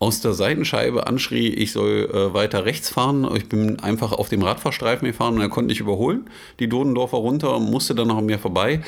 aus 0.00 0.20
der 0.20 0.32
Seitenscheibe 0.32 1.06
anschrie, 1.06 1.48
ich 1.48 1.72
soll 1.72 2.08
äh, 2.12 2.32
weiter 2.32 2.64
rechts 2.64 2.88
fahren. 2.88 3.28
Ich 3.34 3.48
bin 3.48 3.80
einfach 3.80 4.12
auf 4.12 4.28
dem 4.28 4.42
Radfahrstreifen 4.42 5.06
gefahren 5.08 5.34
und 5.34 5.40
er 5.40 5.48
konnte 5.48 5.68
nicht 5.68 5.80
überholen. 5.80 6.30
Die 6.60 6.68
Dodendorfer 6.68 7.16
runter, 7.16 7.58
musste 7.58 7.94
dann 7.96 8.08
noch 8.08 8.18
an 8.18 8.26
mir 8.26 8.38
vorbei. 8.38 8.80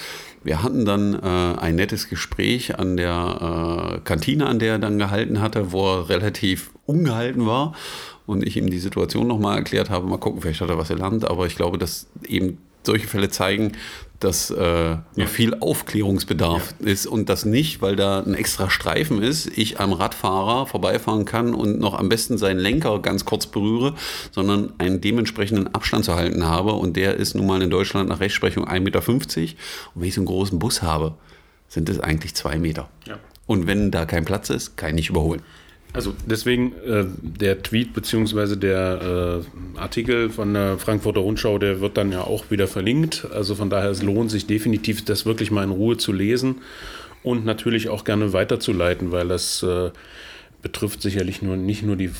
Wir 0.45 0.63
hatten 0.63 0.85
dann 0.85 1.15
äh, 1.15 1.61
ein 1.61 1.75
nettes 1.75 2.09
Gespräch 2.09 2.79
an 2.79 2.97
der 2.97 3.97
äh, 3.97 4.01
Kantine, 4.05 4.47
an 4.47 4.61
der 4.61 4.75
er 4.75 4.79
dann 4.79 4.99
gehalten 4.99 5.41
hatte, 5.41 5.73
wo 5.73 5.87
er 5.87 6.09
relativ 6.09 6.71
ungehalten 6.87 7.45
war 7.45 7.75
und 8.27 8.47
ich 8.47 8.57
ihm 8.57 8.71
die 8.71 8.79
Situation 8.79 9.27
nochmal 9.27 9.59
erklärt 9.59 9.91
habe. 9.91 10.07
Mal 10.07 10.19
gucken, 10.19 10.41
vielleicht 10.41 10.61
hat 10.61 10.71
er 10.71 10.79
was 10.79 10.89
gelernt, 10.89 11.29
aber 11.29 11.47
ich 11.47 11.57
glaube, 11.57 11.77
dass 11.77 12.07
eben 12.27 12.59
solche 12.83 13.07
Fälle 13.07 13.31
zeigen, 13.31 13.73
dass 14.21 14.51
äh, 14.51 14.97
noch 15.17 15.29
viel 15.29 15.55
Aufklärungsbedarf 15.61 16.75
ist 16.81 17.07
und 17.07 17.31
das 17.31 17.47
nicht, 17.47 17.81
weil 17.81 17.97
da 17.97 18.21
ein 18.21 18.35
extra 18.35 18.69
Streifen 18.69 19.23
ist, 19.23 19.47
ich 19.57 19.81
am 19.81 19.95
Radfahrer 19.95 20.67
vorbeifahren 20.67 21.25
kann 21.25 21.55
und 21.55 21.81
noch 21.81 21.95
am 21.95 22.11
besten 22.11 22.37
seinen 22.37 22.59
Lenker 22.59 23.01
ganz 23.01 23.25
kurz 23.25 23.47
berühre, 23.47 23.95
sondern 24.31 24.75
einen 24.77 25.01
dementsprechenden 25.01 25.75
Abstand 25.75 26.05
zu 26.05 26.17
halten 26.17 26.45
habe 26.45 26.73
und 26.73 26.97
der 26.97 27.17
ist 27.17 27.35
nun 27.35 27.47
mal 27.47 27.63
in 27.63 27.71
Deutschland 27.71 28.11
nach 28.11 28.21
Rechtsprechung 28.21 28.69
1,50 28.69 28.81
Meter 28.81 28.99
und 29.95 30.03
wenn 30.03 30.09
ich 30.09 30.15
so 30.15 30.21
einen 30.21 30.27
großen 30.27 30.59
Bus 30.59 30.83
habe, 30.83 31.15
sind 31.69 31.89
es 31.89 31.99
eigentlich 31.99 32.35
zwei 32.35 32.59
Meter. 32.59 32.91
Ja. 33.07 33.19
Und 33.47 33.67
wenn 33.67 33.91
da 33.91 34.05
kein 34.05 34.27
Platz 34.27 34.51
ist, 34.51 34.77
kann 34.77 34.91
ich 34.91 34.95
nicht 34.97 35.11
überholen. 35.11 35.41
Also 35.93 36.15
deswegen 36.25 36.73
äh, 36.87 37.05
der 37.21 37.63
Tweet 37.63 37.95
beziehungsweise 37.95 38.57
der 38.57 39.43
äh, 39.77 39.79
Artikel 39.79 40.31
von 40.31 40.55
der 40.55 40.79
Frankfurter 40.79 41.21
Rundschau, 41.21 41.59
der 41.59 41.81
wird 41.81 41.97
dann 41.97 42.13
ja 42.13 42.23
auch 42.23 42.51
wieder 42.51 42.69
verlinkt. 42.69 43.27
Also 43.33 43.57
von 43.57 43.71
daher 43.71 43.91
es 43.91 44.03
lohnt 44.03 44.31
sich 44.31 44.47
definitiv, 44.47 45.05
das 45.05 45.27
wirklich 45.27 45.51
mal 45.51 45.65
in 45.65 45.71
Ruhe 45.71 45.97
zu 45.97 46.13
lesen 46.13 46.57
und 47.25 47.45
natürlich 47.45 47.89
auch 47.89 48.05
gerne 48.05 48.33
weiterzuleiten, 48.33 49.11
weil 49.11 49.29
das 49.29 49.63
äh, 49.65 49.91
betrifft 50.63 51.03
sicherlich 51.03 51.43
nur 51.43 51.57
nicht 51.57 51.83
nur 51.83 51.97
die 51.97 52.11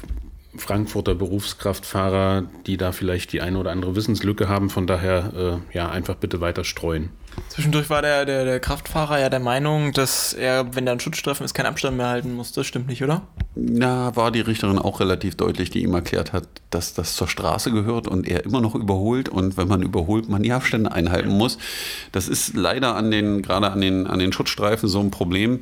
Frankfurter 0.57 1.15
Berufskraftfahrer, 1.15 2.49
die 2.67 2.77
da 2.77 2.91
vielleicht 2.91 3.33
die 3.33 3.41
eine 3.41 3.59
oder 3.59 3.71
andere 3.71 3.95
Wissenslücke 3.95 4.49
haben. 4.49 4.69
Von 4.69 4.89
daher 4.89 5.61
äh, 5.73 5.77
ja 5.77 5.89
einfach 5.91 6.17
bitte 6.17 6.41
weiter 6.41 6.65
streuen. 6.65 7.11
Zwischendurch 7.49 7.91
war 7.91 8.01
der, 8.01 8.25
der, 8.25 8.45
der 8.45 8.61
Kraftfahrer 8.61 9.19
ja 9.19 9.29
der 9.29 9.41
Meinung, 9.41 9.93
dass 9.93 10.33
er, 10.33 10.75
wenn 10.75 10.87
da 10.87 10.93
ein 10.93 11.01
Schutzstreifen 11.01 11.45
ist, 11.45 11.53
keinen 11.53 11.67
Abstand 11.67 11.97
mehr 11.97 12.09
halten 12.09 12.35
muss. 12.35 12.53
Das 12.53 12.67
stimmt 12.67 12.87
nicht, 12.87 13.03
oder? 13.03 13.23
Na, 13.57 14.15
war 14.15 14.31
die 14.31 14.41
Richterin 14.41 14.79
auch 14.79 15.01
relativ 15.01 15.35
deutlich, 15.37 15.71
die 15.71 15.83
ihm 15.83 15.93
erklärt 15.93 16.33
hat, 16.33 16.49
dass 16.71 16.95
das 16.95 17.17
zur 17.17 17.27
Straße 17.27 17.73
gehört 17.73 18.07
und 18.07 18.29
er 18.29 18.45
immer 18.45 18.61
noch 18.61 18.77
überholt 18.77 19.29
und 19.29 19.57
wenn 19.57 19.67
man 19.67 19.83
überholt, 19.83 20.29
man 20.29 20.43
die 20.43 20.53
Abstände 20.53 20.93
einhalten 20.93 21.31
muss. 21.31 21.59
Das 22.13 22.29
ist 22.29 22.55
leider 22.55 22.95
an 22.95 23.11
den, 23.11 23.43
gerade 23.43 23.71
an 23.71 23.81
den, 23.81 24.07
an 24.07 24.21
den 24.21 24.33
Schutzstreifen 24.33 24.89
so 24.89 25.01
ein 25.01 25.11
Problem, 25.11 25.61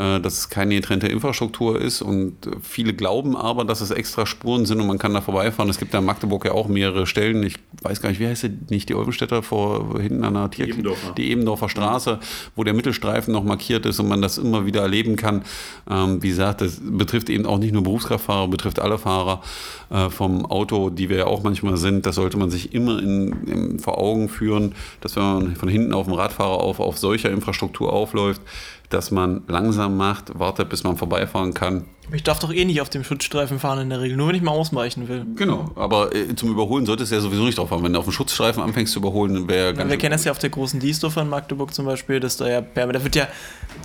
äh, 0.00 0.18
dass 0.18 0.38
es 0.38 0.48
keine 0.48 0.74
getrennte 0.74 1.06
Infrastruktur 1.06 1.80
ist 1.80 2.00
und 2.00 2.36
viele 2.62 2.94
glauben 2.94 3.36
aber, 3.36 3.64
dass 3.64 3.82
es 3.82 3.90
extra 3.90 4.26
Spuren 4.26 4.64
sind 4.64 4.80
und 4.80 4.86
man 4.86 4.98
kann 4.98 5.14
da 5.14 5.20
vorbeifahren. 5.20 5.70
Es 5.70 5.78
gibt 5.78 5.92
da 5.92 5.98
in 5.98 6.04
Magdeburg 6.06 6.46
ja 6.46 6.52
auch 6.52 6.66
mehrere 6.66 7.06
Stellen. 7.06 7.42
Ich 7.42 7.56
weiß 7.82 8.00
gar 8.00 8.08
nicht, 8.08 8.18
wie 8.18 8.26
heißt 8.26 8.40
sie, 8.40 8.58
nicht 8.70 8.88
die 8.88 8.94
Olvenstädter 8.94 9.42
vor 9.42 10.00
hinten 10.00 10.24
an 10.24 10.34
der 10.34 10.50
Tier 10.50 10.66
Ebendorfer. 10.66 11.05
Die 11.14 11.30
Ebendorfer 11.30 11.68
Straße, 11.68 12.18
wo 12.54 12.64
der 12.64 12.74
Mittelstreifen 12.74 13.32
noch 13.32 13.44
markiert 13.44 13.86
ist 13.86 14.00
und 14.00 14.08
man 14.08 14.22
das 14.22 14.38
immer 14.38 14.66
wieder 14.66 14.82
erleben 14.82 15.16
kann. 15.16 15.42
Ähm, 15.88 16.22
wie 16.22 16.28
gesagt, 16.28 16.60
das 16.60 16.80
betrifft 16.80 17.30
eben 17.30 17.46
auch 17.46 17.58
nicht 17.58 17.72
nur 17.72 17.82
Berufskraftfahrer, 17.82 18.48
betrifft 18.48 18.80
alle 18.80 18.98
Fahrer 18.98 19.42
äh, 19.90 20.10
vom 20.10 20.46
Auto, 20.46 20.90
die 20.90 21.08
wir 21.08 21.18
ja 21.18 21.26
auch 21.26 21.42
manchmal 21.42 21.76
sind. 21.76 22.06
Das 22.06 22.14
sollte 22.14 22.36
man 22.36 22.50
sich 22.50 22.74
immer 22.74 22.98
in, 22.98 23.32
in, 23.46 23.78
vor 23.78 23.98
Augen 23.98 24.28
führen, 24.28 24.74
dass 25.00 25.16
wenn 25.16 25.22
man 25.22 25.56
von 25.56 25.68
hinten 25.68 25.92
auf 25.92 26.06
dem 26.06 26.14
Radfahrer 26.14 26.60
auf, 26.60 26.80
auf 26.80 26.98
solcher 26.98 27.30
Infrastruktur 27.30 27.92
aufläuft, 27.92 28.40
dass 28.90 29.10
man 29.10 29.42
langsam 29.48 29.96
macht, 29.96 30.38
wartet, 30.38 30.68
bis 30.68 30.84
man 30.84 30.96
vorbeifahren 30.96 31.54
kann. 31.54 31.84
Ich 32.12 32.22
darf 32.22 32.38
doch 32.38 32.52
eh 32.52 32.64
nicht 32.64 32.80
auf 32.80 32.88
dem 32.88 33.02
Schutzstreifen 33.02 33.58
fahren 33.58 33.80
in 33.80 33.90
der 33.90 34.00
Regel, 34.00 34.16
nur 34.16 34.28
wenn 34.28 34.36
ich 34.36 34.42
mal 34.42 34.52
ausweichen 34.52 35.08
will. 35.08 35.26
Genau, 35.34 35.72
aber 35.74 36.14
äh, 36.14 36.36
zum 36.36 36.50
Überholen 36.50 36.86
solltest 36.86 37.10
du 37.10 37.16
ja 37.16 37.20
sowieso 37.20 37.42
nicht 37.42 37.58
drauf 37.58 37.70
fahren. 37.70 37.82
Wenn 37.82 37.92
du 37.92 37.98
auf 37.98 38.04
dem 38.04 38.12
Schutzstreifen 38.12 38.62
anfängst 38.62 38.92
zu 38.92 39.00
überholen, 39.00 39.48
wäre 39.48 39.74
ja, 39.74 39.88
Wir 39.88 39.96
kennen 39.96 40.12
das 40.12 40.24
ja 40.24 40.30
auf 40.30 40.38
der 40.38 40.50
großen 40.50 40.78
Diesdorfer 40.78 41.22
in 41.22 41.28
Magdeburg 41.28 41.74
zum 41.74 41.84
Beispiel, 41.84 42.20
dass 42.20 42.36
da 42.36 42.48
ja, 42.48 42.60
da 42.60 42.88
wird 43.02 43.16
ja, 43.16 43.26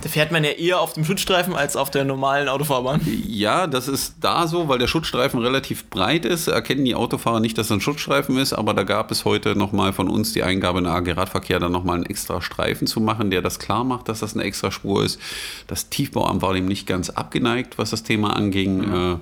da 0.02 0.08
fährt 0.08 0.30
man 0.30 0.44
ja 0.44 0.50
eher 0.50 0.80
auf 0.80 0.92
dem 0.92 1.04
Schutzstreifen 1.04 1.54
als 1.54 1.74
auf 1.76 1.90
der 1.90 2.04
normalen 2.04 2.48
Autofahrbahn. 2.48 3.00
Ja, 3.26 3.66
das 3.66 3.88
ist 3.88 4.14
da 4.20 4.46
so, 4.46 4.68
weil 4.68 4.78
der 4.78 4.86
Schutzstreifen 4.86 5.40
relativ 5.40 5.90
breit 5.90 6.24
ist. 6.24 6.46
Erkennen 6.46 6.84
die 6.84 6.94
Autofahrer 6.94 7.40
nicht, 7.40 7.58
dass 7.58 7.66
es 7.66 7.72
ein 7.72 7.80
Schutzstreifen 7.80 8.38
ist, 8.38 8.52
aber 8.52 8.72
da 8.72 8.84
gab 8.84 9.10
es 9.10 9.24
heute 9.24 9.56
nochmal 9.56 9.92
von 9.92 10.08
uns 10.08 10.32
die 10.32 10.44
Eingabe 10.44 10.78
in 10.78 10.86
AG 10.86 11.10
Radverkehr, 11.16 11.58
dann 11.58 11.72
nochmal 11.72 11.96
einen 11.96 12.06
extra 12.06 12.40
Streifen 12.40 12.86
zu 12.86 13.00
machen, 13.00 13.30
der 13.32 13.42
das 13.42 13.58
klar 13.58 13.82
macht, 13.82 14.08
dass 14.08 14.20
das 14.20 14.34
eine 14.34 14.44
extra 14.44 14.70
Spur 14.70 14.91
ist. 15.00 15.20
Das 15.66 15.88
Tiefbauamt 15.88 16.42
war 16.42 16.54
dem 16.54 16.66
nicht 16.66 16.86
ganz 16.86 17.10
abgeneigt, 17.10 17.78
was 17.78 17.90
das 17.90 18.02
Thema 18.02 18.36
anging. 18.36 18.82
Äh, 18.84 19.16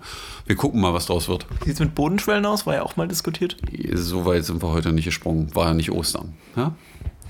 wir 0.47 0.57
gucken 0.57 0.81
mal, 0.81 0.93
was 0.93 1.07
draus 1.07 1.29
wird. 1.29 1.47
Wie 1.61 1.67
sieht 1.67 1.75
es 1.75 1.81
mit 1.81 1.95
Bodenschwellen 1.95 2.45
aus? 2.47 2.67
War 2.67 2.75
ja 2.75 2.83
auch 2.83 2.97
mal 2.97 3.07
diskutiert. 3.07 3.57
So 3.95 4.27
weit 4.27 4.45
sind 4.45 4.63
wir 4.63 4.71
heute 4.71 4.93
nicht 4.93 5.05
gesprungen. 5.05 5.55
War 5.55 5.69
ja 5.69 5.75
nicht 5.75 5.93
Ostern. 5.93 6.35
Ja? 6.57 6.75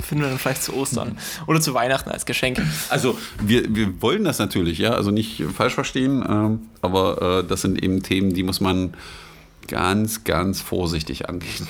Finden 0.01 0.25
wir 0.25 0.31
dann 0.31 0.39
vielleicht 0.39 0.63
zu 0.63 0.75
Ostern 0.75 1.19
oder 1.47 1.61
zu 1.61 1.75
Weihnachten 1.75 2.11
als 2.11 2.25
Geschenk. 2.25 2.61
Also 2.89 3.19
wir, 3.43 3.75
wir 3.75 4.01
wollen 4.01 4.25
das 4.25 4.39
natürlich, 4.39 4.79
ja, 4.79 4.93
also 4.93 5.11
nicht 5.11 5.43
falsch 5.55 5.75
verstehen, 5.75 6.25
ähm, 6.27 6.61
aber 6.81 7.41
äh, 7.41 7.47
das 7.47 7.61
sind 7.61 7.83
eben 7.83 8.03
Themen, 8.03 8.33
die 8.33 8.43
muss 8.43 8.61
man 8.61 8.95
ganz, 9.69 10.25
ganz 10.25 10.61
vorsichtig 10.61 11.29
angehen. 11.29 11.69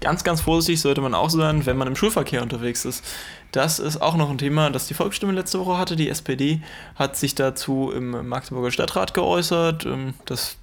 Ganz, 0.00 0.24
ganz 0.24 0.40
vorsichtig 0.40 0.80
sollte 0.80 1.02
man 1.02 1.14
auch 1.14 1.28
sein, 1.28 1.66
wenn 1.66 1.76
man 1.76 1.86
im 1.86 1.96
Schulverkehr 1.96 2.42
unterwegs 2.42 2.86
ist. 2.86 3.04
Das 3.52 3.78
ist 3.78 4.00
auch 4.00 4.16
noch 4.16 4.30
ein 4.30 4.38
Thema, 4.38 4.70
das 4.70 4.86
die 4.86 4.94
Volksstimme 4.94 5.32
letzte 5.32 5.58
Woche 5.58 5.76
hatte. 5.76 5.94
Die 5.94 6.08
SPD 6.08 6.62
hat 6.96 7.16
sich 7.16 7.34
dazu 7.34 7.92
im 7.94 8.26
Magdeburger 8.26 8.70
Stadtrat 8.70 9.12
geäußert, 9.12 9.84
ähm, 9.84 10.14
dass, 10.24 10.56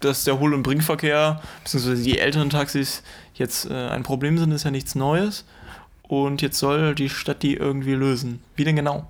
dass 0.00 0.24
der 0.24 0.40
Hohl- 0.40 0.54
und 0.54 0.62
Bringverkehr 0.62 1.42
bzw. 1.64 2.02
die 2.02 2.18
älteren 2.18 2.48
Taxis 2.48 3.02
jetzt 3.34 3.70
äh, 3.70 3.74
ein 3.74 4.04
Problem 4.04 4.38
sind, 4.38 4.52
ist 4.52 4.64
ja 4.64 4.70
nichts 4.70 4.94
Neues. 4.94 5.44
Und 6.02 6.40
jetzt 6.40 6.58
soll 6.58 6.94
die 6.94 7.10
Stadt 7.10 7.42
die 7.42 7.54
irgendwie 7.54 7.92
lösen. 7.92 8.40
Wie 8.56 8.64
denn 8.64 8.76
genau? 8.76 9.06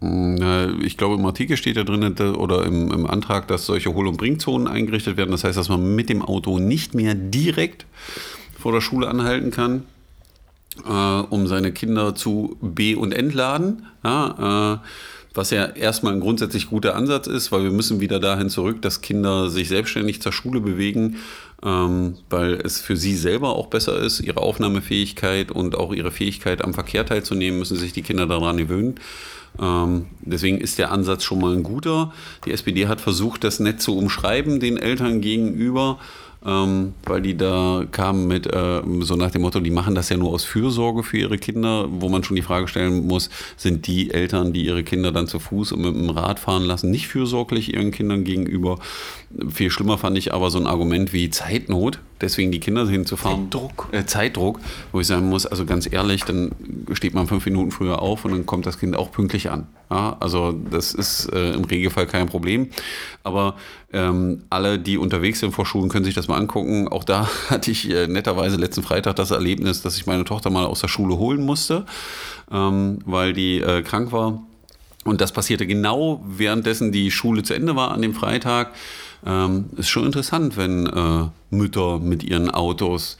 Hm, 0.00 0.80
ich 0.82 0.96
glaube, 0.96 1.16
im 1.16 1.26
Artikel 1.26 1.56
steht 1.58 1.76
da 1.76 1.84
drin 1.84 2.18
oder 2.34 2.64
im, 2.64 2.90
im 2.90 3.06
Antrag, 3.06 3.48
dass 3.48 3.66
solche 3.66 3.92
Hohl- 3.92 4.08
und 4.08 4.16
Bringzonen 4.16 4.66
eingerichtet 4.66 5.18
werden. 5.18 5.30
Das 5.30 5.44
heißt, 5.44 5.58
dass 5.58 5.68
man 5.68 5.94
mit 5.94 6.08
dem 6.08 6.22
Auto 6.22 6.58
nicht 6.58 6.94
mehr 6.94 7.14
direkt 7.14 7.86
vor 8.62 8.72
der 8.72 8.80
Schule 8.80 9.08
anhalten 9.08 9.50
kann, 9.50 9.82
äh, 10.86 10.90
um 10.90 11.46
seine 11.46 11.72
Kinder 11.72 12.14
zu 12.14 12.56
be- 12.60 12.96
und 12.96 13.12
entladen. 13.12 13.86
Ja, 14.04 14.74
äh, 14.74 14.78
was 15.34 15.50
ja 15.50 15.64
erstmal 15.64 16.12
ein 16.12 16.20
grundsätzlich 16.20 16.68
guter 16.68 16.94
Ansatz 16.94 17.26
ist, 17.26 17.52
weil 17.52 17.64
wir 17.64 17.70
müssen 17.70 18.00
wieder 18.00 18.20
dahin 18.20 18.50
zurück, 18.50 18.82
dass 18.82 19.00
Kinder 19.00 19.48
sich 19.48 19.68
selbstständig 19.68 20.20
zur 20.20 20.32
Schule 20.32 20.60
bewegen, 20.60 21.16
ähm, 21.64 22.16
weil 22.28 22.54
es 22.54 22.80
für 22.80 22.96
sie 22.96 23.16
selber 23.16 23.56
auch 23.56 23.68
besser 23.68 23.98
ist, 23.98 24.20
ihre 24.20 24.40
Aufnahmefähigkeit 24.40 25.50
und 25.50 25.74
auch 25.74 25.92
ihre 25.92 26.10
Fähigkeit 26.10 26.62
am 26.62 26.74
Verkehr 26.74 27.06
teilzunehmen, 27.06 27.58
müssen 27.58 27.78
sich 27.78 27.92
die 27.92 28.02
Kinder 28.02 28.26
daran 28.26 28.58
gewöhnen. 28.58 28.96
Ähm, 29.60 30.06
deswegen 30.20 30.58
ist 30.58 30.78
der 30.78 30.92
Ansatz 30.92 31.24
schon 31.24 31.40
mal 31.40 31.54
ein 31.54 31.62
guter. 31.62 32.12
Die 32.44 32.52
SPD 32.52 32.86
hat 32.86 33.00
versucht, 33.00 33.42
das 33.42 33.58
nett 33.58 33.80
zu 33.80 33.96
umschreiben 33.96 34.60
den 34.60 34.76
Eltern 34.76 35.20
gegenüber 35.20 35.98
ähm, 36.44 36.94
weil 37.04 37.22
die 37.22 37.36
da 37.36 37.84
kamen 37.90 38.26
mit 38.26 38.46
äh, 38.46 38.82
so 39.00 39.16
nach 39.16 39.30
dem 39.30 39.42
Motto, 39.42 39.60
die 39.60 39.70
machen 39.70 39.94
das 39.94 40.08
ja 40.08 40.16
nur 40.16 40.30
aus 40.30 40.44
Fürsorge 40.44 41.02
für 41.02 41.18
ihre 41.18 41.38
Kinder, 41.38 41.86
wo 41.90 42.08
man 42.08 42.24
schon 42.24 42.36
die 42.36 42.42
Frage 42.42 42.68
stellen 42.68 43.06
muss, 43.06 43.30
sind 43.56 43.86
die 43.86 44.10
Eltern, 44.10 44.52
die 44.52 44.64
ihre 44.64 44.82
Kinder 44.82 45.12
dann 45.12 45.26
zu 45.26 45.38
Fuß 45.38 45.72
und 45.72 45.82
mit 45.82 45.94
dem 45.94 46.10
Rad 46.10 46.40
fahren 46.40 46.64
lassen, 46.64 46.90
nicht 46.90 47.06
fürsorglich 47.06 47.74
ihren 47.74 47.90
Kindern 47.92 48.24
gegenüber? 48.24 48.78
Viel 49.48 49.70
schlimmer 49.70 49.98
fand 49.98 50.18
ich 50.18 50.34
aber 50.34 50.50
so 50.50 50.58
ein 50.58 50.66
Argument 50.66 51.12
wie 51.12 51.30
Zeitnot, 51.30 52.00
deswegen 52.22 52.50
die 52.52 52.60
Kinder 52.60 52.88
hinzufahren. 52.88 53.50
Zeitdruck. 53.50 53.88
Äh, 53.92 54.04
Zeitdruck, 54.06 54.60
wo 54.92 55.00
ich 55.00 55.06
sagen 55.06 55.28
muss, 55.28 55.44
also 55.44 55.66
ganz 55.66 55.90
ehrlich, 55.92 56.24
dann 56.24 56.52
steht 56.92 57.14
man 57.14 57.26
fünf 57.26 57.44
Minuten 57.44 57.70
früher 57.70 58.00
auf 58.00 58.24
und 58.24 58.32
dann 58.32 58.46
kommt 58.46 58.64
das 58.66 58.78
Kind 58.78 58.96
auch 58.96 59.10
pünktlich 59.10 59.50
an. 59.50 59.66
Ja, 59.90 60.16
also 60.20 60.52
das 60.52 60.94
ist 60.94 61.30
äh, 61.32 61.52
im 61.52 61.64
Regelfall 61.64 62.06
kein 62.06 62.26
Problem. 62.26 62.70
Aber 63.24 63.56
ähm, 63.92 64.44
alle, 64.48 64.78
die 64.78 64.96
unterwegs 64.96 65.40
sind 65.40 65.52
vor 65.52 65.66
Schulen, 65.66 65.90
können 65.90 66.04
sich 66.04 66.14
das 66.14 66.28
mal 66.28 66.38
angucken. 66.38 66.88
Auch 66.88 67.04
da 67.04 67.28
hatte 67.50 67.70
ich 67.70 67.90
äh, 67.90 68.06
netterweise 68.06 68.56
letzten 68.56 68.82
Freitag 68.82 69.16
das 69.16 69.30
Erlebnis, 69.30 69.82
dass 69.82 69.96
ich 69.96 70.06
meine 70.06 70.24
Tochter 70.24 70.48
mal 70.48 70.64
aus 70.64 70.80
der 70.80 70.88
Schule 70.88 71.18
holen 71.18 71.44
musste, 71.44 71.84
ähm, 72.50 73.00
weil 73.04 73.34
die 73.34 73.60
äh, 73.60 73.82
krank 73.82 74.12
war. 74.12 74.42
Und 75.04 75.20
das 75.20 75.32
passierte 75.32 75.66
genau 75.66 76.24
währenddessen 76.26 76.92
die 76.92 77.10
Schule 77.10 77.42
zu 77.42 77.54
Ende 77.54 77.76
war 77.76 77.90
an 77.90 78.02
dem 78.02 78.14
Freitag. 78.14 78.72
Ähm, 79.24 79.66
ist 79.76 79.88
schon 79.88 80.06
interessant, 80.06 80.56
wenn 80.56 80.86
äh, 80.86 81.28
Mütter 81.50 81.98
mit 81.98 82.22
ihren 82.24 82.50
Autos 82.50 83.18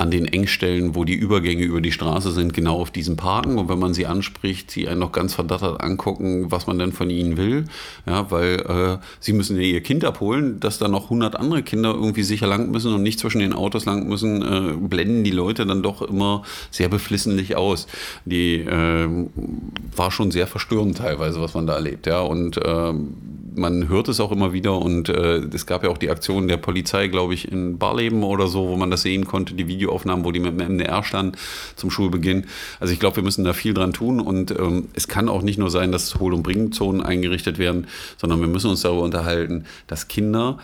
an 0.00 0.10
den 0.10 0.24
Engstellen, 0.24 0.94
wo 0.94 1.04
die 1.04 1.14
Übergänge 1.14 1.62
über 1.62 1.82
die 1.82 1.92
Straße 1.92 2.32
sind, 2.32 2.54
genau 2.54 2.80
auf 2.80 2.90
diesen 2.90 3.16
parken. 3.16 3.58
Und 3.58 3.68
wenn 3.68 3.78
man 3.78 3.92
sie 3.92 4.06
anspricht, 4.06 4.70
sie 4.70 4.88
einen 4.88 4.98
noch 4.98 5.12
ganz 5.12 5.34
verdattert 5.34 5.82
angucken, 5.82 6.50
was 6.50 6.66
man 6.66 6.78
denn 6.78 6.92
von 6.92 7.10
ihnen 7.10 7.36
will. 7.36 7.66
Ja, 8.06 8.30
weil 8.30 8.60
äh, 8.60 9.04
sie 9.20 9.34
müssen 9.34 9.56
ja 9.56 9.62
ihr 9.62 9.82
Kind 9.82 10.02
abholen, 10.06 10.58
dass 10.58 10.78
da 10.78 10.88
noch 10.88 11.04
100 11.04 11.36
andere 11.36 11.62
Kinder 11.62 11.90
irgendwie 11.90 12.22
sicher 12.22 12.46
lang 12.46 12.70
müssen 12.70 12.94
und 12.94 13.02
nicht 13.02 13.20
zwischen 13.20 13.40
den 13.40 13.52
Autos 13.52 13.84
lang 13.84 14.08
müssen, 14.08 14.40
äh, 14.40 14.72
blenden 14.78 15.22
die 15.22 15.32
Leute 15.32 15.66
dann 15.66 15.82
doch 15.82 16.00
immer 16.00 16.44
sehr 16.70 16.88
beflissentlich 16.88 17.56
aus. 17.56 17.86
Die 18.24 18.54
äh, 18.60 19.06
war 19.94 20.10
schon 20.10 20.30
sehr 20.30 20.46
verstörend 20.46 20.96
teilweise, 20.96 21.42
was 21.42 21.52
man 21.52 21.66
da 21.66 21.74
erlebt. 21.74 22.06
Ja, 22.06 22.20
und 22.20 22.58
ähm, 22.64 23.12
man 23.54 23.88
hört 23.88 24.08
es 24.08 24.20
auch 24.20 24.32
immer 24.32 24.52
wieder 24.52 24.78
und 24.78 25.08
äh, 25.08 25.38
es 25.52 25.66
gab 25.66 25.84
ja 25.84 25.90
auch 25.90 25.98
die 25.98 26.10
Aktion 26.10 26.48
der 26.48 26.56
Polizei, 26.56 27.08
glaube 27.08 27.34
ich, 27.34 27.50
in 27.50 27.78
Barleben 27.78 28.22
oder 28.22 28.46
so, 28.46 28.68
wo 28.68 28.76
man 28.76 28.90
das 28.90 29.02
sehen 29.02 29.26
konnte, 29.26 29.54
die 29.54 29.66
Videoaufnahmen, 29.66 30.24
wo 30.24 30.32
die 30.32 30.40
mit 30.40 30.58
dem 30.58 30.76
MDR 30.76 31.02
standen 31.02 31.36
zum 31.76 31.90
Schulbeginn. 31.90 32.46
Also 32.78 32.92
ich 32.92 33.00
glaube, 33.00 33.16
wir 33.16 33.22
müssen 33.22 33.44
da 33.44 33.52
viel 33.52 33.74
dran 33.74 33.92
tun 33.92 34.20
und 34.20 34.50
ähm, 34.52 34.88
es 34.94 35.08
kann 35.08 35.28
auch 35.28 35.42
nicht 35.42 35.58
nur 35.58 35.70
sein, 35.70 35.92
dass 35.92 36.18
Hol- 36.18 36.34
und 36.34 36.42
Bringzonen 36.42 37.02
eingerichtet 37.02 37.58
werden, 37.58 37.86
sondern 38.16 38.40
wir 38.40 38.48
müssen 38.48 38.70
uns 38.70 38.82
darüber 38.82 39.02
unterhalten, 39.02 39.64
dass 39.86 40.08
Kinder 40.08 40.58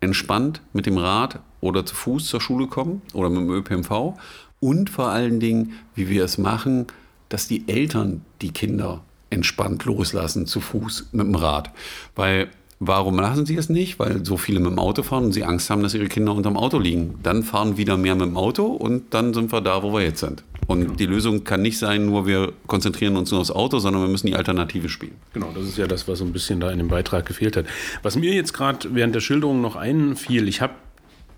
entspannt 0.00 0.60
mit 0.72 0.86
dem 0.86 0.98
Rad 0.98 1.40
oder 1.60 1.86
zu 1.86 1.94
Fuß 1.94 2.26
zur 2.26 2.40
Schule 2.40 2.66
kommen 2.66 3.02
oder 3.12 3.30
mit 3.30 3.40
dem 3.40 3.50
ÖPNV 3.50 4.14
und 4.60 4.90
vor 4.90 5.08
allen 5.08 5.40
Dingen, 5.40 5.74
wie 5.94 6.08
wir 6.08 6.24
es 6.24 6.38
machen, 6.38 6.86
dass 7.28 7.48
die 7.48 7.68
Eltern 7.68 8.24
die 8.40 8.52
Kinder 8.52 9.02
entspannt 9.34 9.84
loslassen 9.84 10.46
zu 10.46 10.60
Fuß 10.60 11.08
mit 11.12 11.26
dem 11.26 11.34
Rad. 11.34 11.70
Weil 12.14 12.48
Warum 12.80 13.18
lassen 13.18 13.46
sie 13.46 13.56
es 13.56 13.68
nicht? 13.68 13.98
Weil 13.98 14.24
so 14.24 14.36
viele 14.36 14.60
mit 14.60 14.72
dem 14.72 14.78
Auto 14.78 15.02
fahren 15.02 15.26
und 15.26 15.32
sie 15.32 15.44
Angst 15.44 15.70
haben, 15.70 15.82
dass 15.82 15.94
ihre 15.94 16.08
Kinder 16.08 16.34
unterm 16.34 16.56
Auto 16.56 16.78
liegen. 16.78 17.18
Dann 17.22 17.42
fahren 17.42 17.76
wieder 17.76 17.96
mehr 17.96 18.14
mit 18.14 18.26
dem 18.26 18.36
Auto 18.36 18.66
und 18.66 19.14
dann 19.14 19.32
sind 19.32 19.52
wir 19.52 19.60
da, 19.60 19.82
wo 19.82 19.92
wir 19.92 20.02
jetzt 20.02 20.20
sind. 20.20 20.42
Und 20.66 20.80
genau. 20.80 20.94
die 20.94 21.06
Lösung 21.06 21.44
kann 21.44 21.62
nicht 21.62 21.78
sein, 21.78 22.06
nur 22.06 22.26
wir 22.26 22.52
konzentrieren 22.66 23.16
uns 23.16 23.30
nur 23.30 23.40
aufs 23.40 23.50
Auto, 23.50 23.78
sondern 23.78 24.02
wir 24.02 24.08
müssen 24.08 24.26
die 24.26 24.34
Alternative 24.34 24.88
spielen. 24.88 25.14
Genau, 25.32 25.50
das 25.54 25.64
ist 25.64 25.78
ja 25.78 25.86
das, 25.86 26.08
was 26.08 26.18
so 26.18 26.24
ein 26.24 26.32
bisschen 26.32 26.60
da 26.60 26.70
in 26.70 26.78
dem 26.78 26.88
Beitrag 26.88 27.26
gefehlt 27.26 27.56
hat. 27.56 27.66
Was 28.02 28.16
mir 28.16 28.34
jetzt 28.34 28.52
gerade 28.52 28.94
während 28.94 29.14
der 29.14 29.20
Schilderung 29.20 29.60
noch 29.60 29.76
einfiel, 29.76 30.48
ich 30.48 30.60
habe 30.60 30.74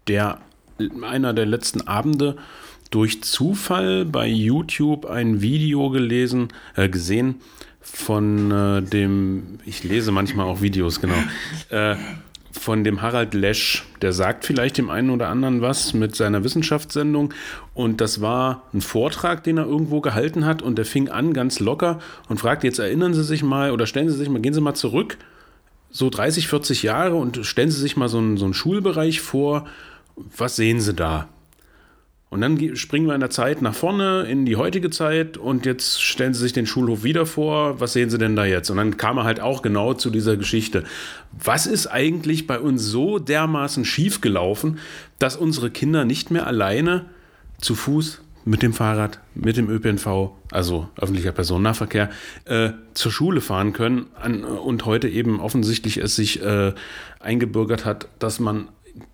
der 0.09 0.39
einer 1.03 1.33
der 1.33 1.47
letzten 1.47 1.83
Abende 1.83 2.37
durch 2.91 3.23
Zufall 3.23 4.05
bei 4.05 4.29
YouTube 4.29 5.07
ein 5.07 5.41
Video 5.41 5.91
gelesen, 5.91 6.49
äh, 6.77 6.89
gesehen 6.89 7.37
von 7.93 8.51
äh, 8.51 8.83
dem, 8.83 9.59
ich 9.65 9.85
lese 9.85 10.13
manchmal 10.13 10.47
auch 10.47 10.61
Videos, 10.61 11.01
genau, 11.01 11.15
äh, 11.71 11.97
von 12.53 12.85
dem 12.85 13.03
Harald 13.03 13.35
Lesch. 13.35 13.85
Der 14.03 14.13
sagt 14.13 14.45
vielleicht 14.45 14.79
dem 14.79 14.91
einen 14.91 15.11
oder 15.11 15.29
anderen 15.29 15.61
was 15.61 15.95
mit 15.95 16.17
seiner 16.17 16.43
Wissenschaftssendung. 16.43 17.33
Und 17.75 18.01
das 18.01 18.21
war 18.21 18.63
ein 18.73 18.81
Vortrag, 18.81 19.45
den 19.45 19.59
er 19.59 19.67
irgendwo 19.67 20.01
gehalten 20.01 20.45
hat. 20.45 20.63
Und 20.63 20.77
der 20.77 20.85
fing 20.85 21.09
an 21.09 21.33
ganz 21.33 21.61
locker 21.61 22.01
und 22.29 22.41
fragt, 22.41 22.65
jetzt 22.65 22.79
erinnern 22.79 23.15
Sie 23.15 23.25
sich 23.25 23.43
mal 23.43 23.71
oder 23.71 23.87
stellen 23.87 24.09
Sie 24.09 24.17
sich 24.17 24.29
mal, 24.29 24.41
gehen 24.41 24.55
Sie 24.55 24.61
mal 24.61 24.75
zurück 24.75 25.19
so 25.91 26.11
30, 26.11 26.49
40 26.49 26.83
Jahre 26.83 27.15
und 27.15 27.47
stellen 27.47 27.71
Sie 27.71 27.81
sich 27.81 27.97
mal 27.97 28.09
so 28.09 28.19
einen, 28.19 28.37
so 28.37 28.45
einen 28.45 28.55
Schulbereich 28.55 29.21
vor. 29.21 29.67
Was 30.37 30.57
sehen 30.57 30.81
Sie 30.81 30.95
da? 30.95 31.29
Und 32.29 32.41
dann 32.41 32.75
springen 32.77 33.07
wir 33.07 33.15
in 33.15 33.21
der 33.21 33.31
Zeit 33.31 33.63
nach 33.63 33.75
vorne 33.75 34.23
in 34.23 34.47
die 34.47 34.57
heutige 34.57 34.91
Zeit 34.91 35.37
und 35.37 35.65
jetzt 35.65 36.03
stellen 36.03 36.35
Sie 36.35 36.41
sich 36.41 36.53
den 36.53 36.67
Schulhof 36.67 37.05
wieder 37.05 37.25
vor. 37.25 37.79
Was 37.81 37.93
sehen 37.93 38.11
Sie 38.11 38.19
denn 38.19 38.35
da 38.35 38.45
jetzt? 38.45 38.69
Und 38.69 38.79
dann 38.79 38.97
kam 38.97 39.19
er 39.19 39.25
halt 39.25 39.39
auch 39.41 39.63
genau 39.63 39.95
zu 39.95 40.11
dieser 40.11 40.37
Geschichte. 40.37 40.83
Was 41.33 41.67
ist 41.67 41.87
eigentlich 41.87 42.49
bei 42.49 42.59
uns 42.59 42.83
so 42.83 43.21
dermaßen 43.21 43.85
schiefgelaufen, 43.85 44.81
dass 45.21 45.37
unsere 45.37 45.71
Kinder 45.71 46.05
nicht 46.05 46.33
mehr 46.33 46.49
alleine 46.49 47.07
zu 47.61 47.77
Fuß, 47.77 48.21
mit 48.45 48.63
dem 48.63 48.73
Fahrrad, 48.73 49.19
mit 49.35 49.57
dem 49.57 49.69
ÖPNV, 49.69 50.31
also 50.53 50.89
öffentlicher 50.97 51.33
Personennahverkehr, 51.33 52.11
äh, 52.45 52.71
zur 52.95 53.11
Schule 53.11 53.41
fahren 53.41 53.73
können 53.73 54.07
an, 54.15 54.45
und 54.45 54.85
heute 54.85 55.09
eben 55.09 55.41
offensichtlich 55.41 55.97
es 55.97 56.15
sich 56.15 56.43
äh, 56.43 56.73
eingebürgert 57.19 57.85
hat, 57.85 58.09
dass 58.21 58.39
man 58.39 58.69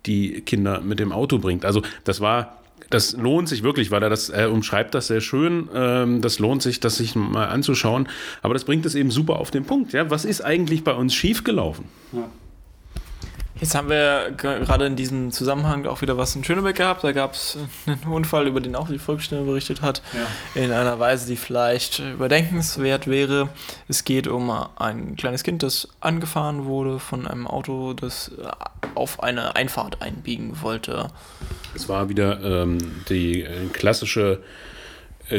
die 0.05 0.41
Kinder 0.41 0.81
mit 0.81 0.99
dem 0.99 1.11
Auto 1.11 1.39
bringt. 1.39 1.65
Also 1.65 1.81
das 2.03 2.21
war 2.21 2.62
das 2.89 3.13
lohnt 3.13 3.49
sich 3.49 3.63
wirklich, 3.63 3.89
weil 3.91 4.03
er 4.03 4.09
das 4.09 4.29
er 4.29 4.51
umschreibt 4.51 4.93
das 4.93 5.07
sehr 5.07 5.21
schön. 5.21 5.67
Ähm, 5.73 6.21
das 6.21 6.39
lohnt 6.39 6.61
sich, 6.61 6.79
das 6.79 6.95
sich 6.97 7.15
mal 7.15 7.47
anzuschauen. 7.47 8.07
Aber 8.41 8.53
das 8.53 8.65
bringt 8.65 8.85
es 8.85 8.95
eben 8.95 9.09
super 9.09 9.37
auf 9.39 9.51
den 9.51 9.65
Punkt. 9.65 9.93
Ja? 9.93 10.09
Was 10.09 10.25
ist 10.25 10.41
eigentlich 10.41 10.83
bei 10.83 10.93
uns 10.93 11.13
schiefgelaufen? 11.13 11.85
Ja. 12.11 12.29
Jetzt 13.63 13.75
haben 13.75 13.87
wir 13.87 14.33
gerade 14.35 14.85
in 14.85 14.97
diesem 14.97 15.31
Zusammenhang 15.31 15.85
auch 15.85 16.01
wieder 16.01 16.17
was 16.17 16.35
in 16.35 16.43
Schönebeck 16.43 16.75
gehabt. 16.75 17.01
Da 17.01 17.13
gab 17.13 17.31
es 17.31 17.57
einen 17.85 18.11
Unfall, 18.11 18.45
über 18.45 18.59
den 18.59 18.75
auch 18.75 18.89
die 18.89 18.99
Volksstimme 18.99 19.43
berichtet 19.43 19.81
hat, 19.81 20.01
ja. 20.11 20.61
in 20.61 20.73
einer 20.73 20.99
Weise, 20.99 21.27
die 21.27 21.37
vielleicht 21.37 21.99
überdenkenswert 21.99 23.07
wäre. 23.07 23.47
Es 23.87 24.03
geht 24.03 24.27
um 24.27 24.51
ein 24.75 25.15
kleines 25.15 25.43
Kind, 25.43 25.63
das 25.63 25.87
angefahren 26.01 26.65
wurde 26.65 26.99
von 26.99 27.25
einem 27.25 27.47
Auto, 27.47 27.93
das 27.93 28.31
auf 28.95 29.23
eine 29.23 29.55
Einfahrt 29.55 30.01
einbiegen 30.01 30.61
wollte. 30.61 31.07
Es 31.73 31.87
war 31.87 32.09
wieder 32.09 32.41
ähm, 32.43 32.79
die 33.07 33.43
äh, 33.43 33.67
klassische 33.71 34.41
äh, 34.41 34.72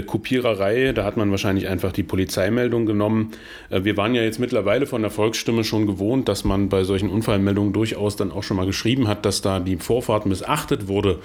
Kopiererei, 0.03 0.93
da 0.93 1.05
hat 1.05 1.17
man 1.17 1.31
wahrscheinlich 1.31 1.69
einfach 1.69 1.93
die 1.93 2.03
Polizeimeldung 2.03 2.87
genommen. 2.87 3.33
Äh, 3.71 3.85
wir 3.85 3.97
waren 3.97 4.15
ja 4.15 4.23
jetzt 4.23 4.41
mittlerweile 4.41 4.87
von 4.87 5.03
der 5.03 5.11
Volksstimme 5.11 5.65
schon 5.65 5.87
gewohnt, 5.87 6.29
dass 6.29 6.45
man 6.45 6.69
bei 6.69 6.85
solchen 6.85 7.11
Unfallmeldungen 7.11 7.73
durchaus 7.73 8.17
dann 8.17 8.33
auch 8.33 8.43
schon 8.43 8.57
mal 8.57 8.67
geschrieben 8.67 9.09
hat, 9.09 9.25
dass 9.25 9.43
da 9.43 9.61
die 9.61 9.77
Vorfahrt 9.77 10.27
missachtet 10.27 10.89
wurde 10.89 11.21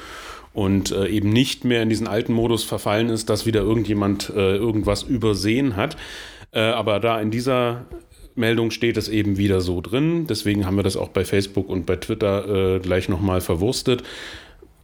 und 0.53 0.91
äh, 0.91 1.07
eben 1.07 1.29
nicht 1.29 1.63
mehr 1.63 1.83
in 1.83 1.89
diesen 1.89 2.07
alten 2.07 2.33
Modus 2.33 2.63
verfallen 2.63 3.09
ist, 3.09 3.29
dass 3.29 3.45
wieder 3.45 3.61
irgendjemand 3.61 4.29
äh, 4.35 4.55
irgendwas 4.55 5.03
übersehen 5.03 5.75
hat. 5.75 5.95
Äh, 6.51 6.61
aber 6.61 6.99
da 6.99 7.21
in 7.21 7.31
dieser 7.31 7.85
Meldung 8.35 8.71
steht 8.71 8.97
es 8.97 9.09
eben 9.09 9.37
wieder 9.37 9.61
so 9.61 9.81
drin. 9.81 10.25
Deswegen 10.27 10.65
haben 10.65 10.75
wir 10.75 10.83
das 10.83 10.97
auch 10.97 11.09
bei 11.09 11.25
Facebook 11.25 11.69
und 11.69 11.85
bei 11.85 11.97
Twitter 11.97 12.75
äh, 12.75 12.79
gleich 12.79 13.09
nochmal 13.09 13.41
verwurstet. 13.41 14.03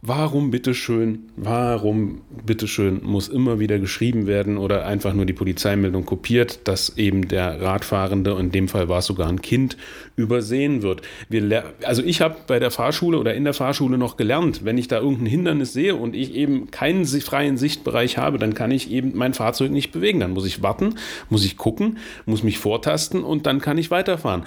Warum 0.08 0.52
bitteschön, 0.52 1.30
warum 1.34 2.20
bitteschön 2.44 3.00
muss 3.02 3.26
immer 3.26 3.58
wieder 3.58 3.80
geschrieben 3.80 4.28
werden 4.28 4.56
oder 4.56 4.86
einfach 4.86 5.12
nur 5.14 5.26
die 5.26 5.32
Polizeimeldung 5.32 6.06
kopiert, 6.06 6.60
dass 6.68 6.96
eben 6.96 7.26
der 7.26 7.60
Radfahrende, 7.60 8.36
in 8.38 8.52
dem 8.52 8.68
Fall 8.68 8.88
war 8.88 9.00
es 9.00 9.06
sogar 9.06 9.28
ein 9.28 9.42
Kind, 9.42 9.76
übersehen 10.14 10.82
wird? 10.82 11.02
Wir, 11.28 11.64
also 11.82 12.04
ich 12.04 12.20
habe 12.20 12.36
bei 12.46 12.60
der 12.60 12.70
Fahrschule 12.70 13.18
oder 13.18 13.34
in 13.34 13.42
der 13.42 13.52
Fahrschule 13.52 13.98
noch 13.98 14.16
gelernt, 14.16 14.64
wenn 14.64 14.78
ich 14.78 14.86
da 14.86 15.00
irgendein 15.00 15.26
Hindernis 15.26 15.72
sehe 15.72 15.96
und 15.96 16.14
ich 16.14 16.36
eben 16.36 16.70
keinen 16.70 17.04
freien 17.04 17.56
Sichtbereich 17.56 18.16
habe, 18.16 18.38
dann 18.38 18.54
kann 18.54 18.70
ich 18.70 18.92
eben 18.92 19.10
mein 19.16 19.34
Fahrzeug 19.34 19.72
nicht 19.72 19.90
bewegen. 19.90 20.20
Dann 20.20 20.34
muss 20.34 20.46
ich 20.46 20.62
warten, 20.62 20.94
muss 21.30 21.44
ich 21.44 21.56
gucken, 21.56 21.98
muss 22.26 22.44
mich 22.44 22.58
vortasten 22.58 23.24
und 23.24 23.46
dann 23.46 23.60
kann 23.60 23.76
ich 23.76 23.90
weiterfahren. 23.90 24.44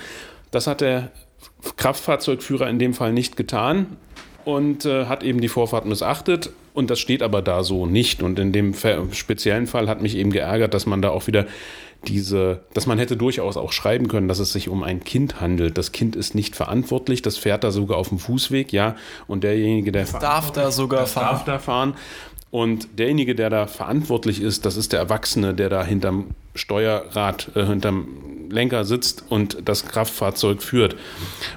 Das 0.52 0.68
hat 0.68 0.80
der 0.80 1.12
Kraftfahrzeugführer 1.76 2.70
in 2.70 2.80
dem 2.80 2.94
Fall 2.94 3.12
nicht 3.12 3.36
getan 3.36 3.98
und 4.56 4.86
äh, 4.86 5.06
hat 5.06 5.24
eben 5.24 5.42
die 5.42 5.48
Vorfahrt 5.48 5.86
missachtet. 5.86 6.52
Und 6.74 6.90
das 6.90 7.00
steht 7.00 7.22
aber 7.22 7.42
da 7.42 7.64
so 7.64 7.86
nicht. 7.86 8.24
Und 8.24 8.40
in 8.40 8.52
dem 8.52 8.74
speziellen 9.12 9.68
Fall 9.68 9.90
hat 9.90 10.02
mich 10.02 10.16
eben 10.16 10.32
geärgert, 10.32 10.74
dass 10.74 10.86
man 10.86 11.02
da 11.02 11.10
auch 11.10 11.28
wieder 11.28 11.46
diese, 12.08 12.62
dass 12.74 12.86
man 12.86 12.98
hätte 12.98 13.18
durchaus 13.18 13.58
auch 13.58 13.74
schreiben 13.74 14.08
können, 14.08 14.28
dass 14.30 14.40
es 14.40 14.54
sich 14.54 14.70
um 14.70 14.84
ein 14.84 15.04
Kind 15.04 15.42
handelt. 15.42 15.78
Das 15.78 15.92
Kind 15.92 16.16
ist 16.16 16.34
nicht 16.34 16.56
verantwortlich, 16.56 17.22
das 17.22 17.38
fährt 17.38 17.64
da 17.64 17.72
sogar 17.72 17.98
auf 17.98 18.10
dem 18.10 18.20
Fußweg, 18.20 18.72
ja. 18.72 18.96
Und 19.28 19.44
derjenige, 19.44 19.92
der 19.92 20.06
darf 20.06 20.52
da 20.52 20.72
sogar 20.72 21.08
fahren. 21.08 21.26
darf 21.26 21.44
da 21.46 21.60
fahren. 21.60 21.96
Und 22.52 22.88
derjenige, 22.98 23.36
der 23.36 23.50
da 23.50 23.68
verantwortlich 23.68 24.42
ist, 24.42 24.66
das 24.66 24.78
ist 24.78 24.94
der 24.94 25.00
Erwachsene, 25.00 25.54
der 25.54 25.70
da 25.70 25.84
hinterm 25.84 26.30
Steuerrad, 26.56 27.52
äh, 27.56 27.66
hinterm 27.66 28.08
Lenker 28.52 28.84
sitzt 28.86 29.24
und 29.30 29.58
das 29.66 29.86
Kraftfahrzeug 29.86 30.62
führt. 30.62 30.96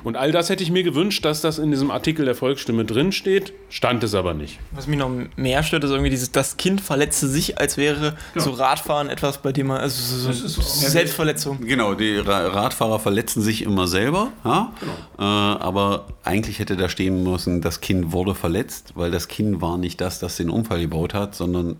Und 0.04 0.16
all 0.16 0.32
das 0.32 0.50
hätte 0.50 0.62
ich 0.62 0.70
mir 0.70 0.82
gewünscht, 0.82 1.24
dass 1.24 1.40
das 1.40 1.58
in 1.58 1.70
diesem 1.70 1.90
Artikel 1.90 2.24
der 2.24 2.34
Volksstimme 2.34 2.84
drin 2.84 3.12
steht, 3.12 3.52
stand 3.70 4.04
es 4.04 4.14
aber 4.14 4.34
nicht. 4.34 4.58
Was 4.72 4.86
mich 4.86 4.98
noch 4.98 5.10
mehr 5.36 5.62
stört, 5.62 5.84
ist 5.84 5.90
irgendwie 5.90 6.10
dieses, 6.10 6.32
das 6.32 6.56
Kind 6.56 6.80
verletzte 6.80 7.28
sich, 7.28 7.58
als 7.58 7.76
wäre 7.76 8.16
ja. 8.34 8.40
so 8.40 8.50
Radfahren 8.50 9.08
etwas, 9.08 9.38
bei 9.38 9.52
dem 9.52 9.68
man, 9.68 9.80
also 9.80 10.30
so, 10.30 10.32
so 10.32 10.60
Selbstverletzung. 10.60 11.64
Genau, 11.64 11.94
die 11.94 12.18
Radfahrer 12.18 12.98
verletzen 12.98 13.42
sich 13.42 13.62
immer 13.62 13.86
selber, 13.86 14.28
ja? 14.44 14.72
Genau. 14.80 14.92
Äh, 15.18 15.22
aber 15.62 16.08
eigentlich 16.24 16.58
hätte 16.58 16.76
da 16.76 16.88
stehen 16.88 17.22
müssen, 17.22 17.60
das 17.60 17.80
Kind 17.80 18.12
wurde 18.12 18.34
verletzt, 18.34 18.92
weil 18.94 19.10
das 19.10 19.28
Kind 19.28 19.60
war 19.60 19.78
nicht 19.78 20.00
das, 20.00 20.18
das 20.18 20.36
den 20.36 20.50
Unfall 20.50 20.80
gebaut 20.80 21.14
hat, 21.14 21.34
sondern 21.34 21.76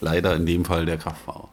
leider 0.00 0.34
in 0.34 0.44
dem 0.44 0.64
Fall 0.64 0.86
der 0.86 0.96
Kraftfahrer 0.96 1.48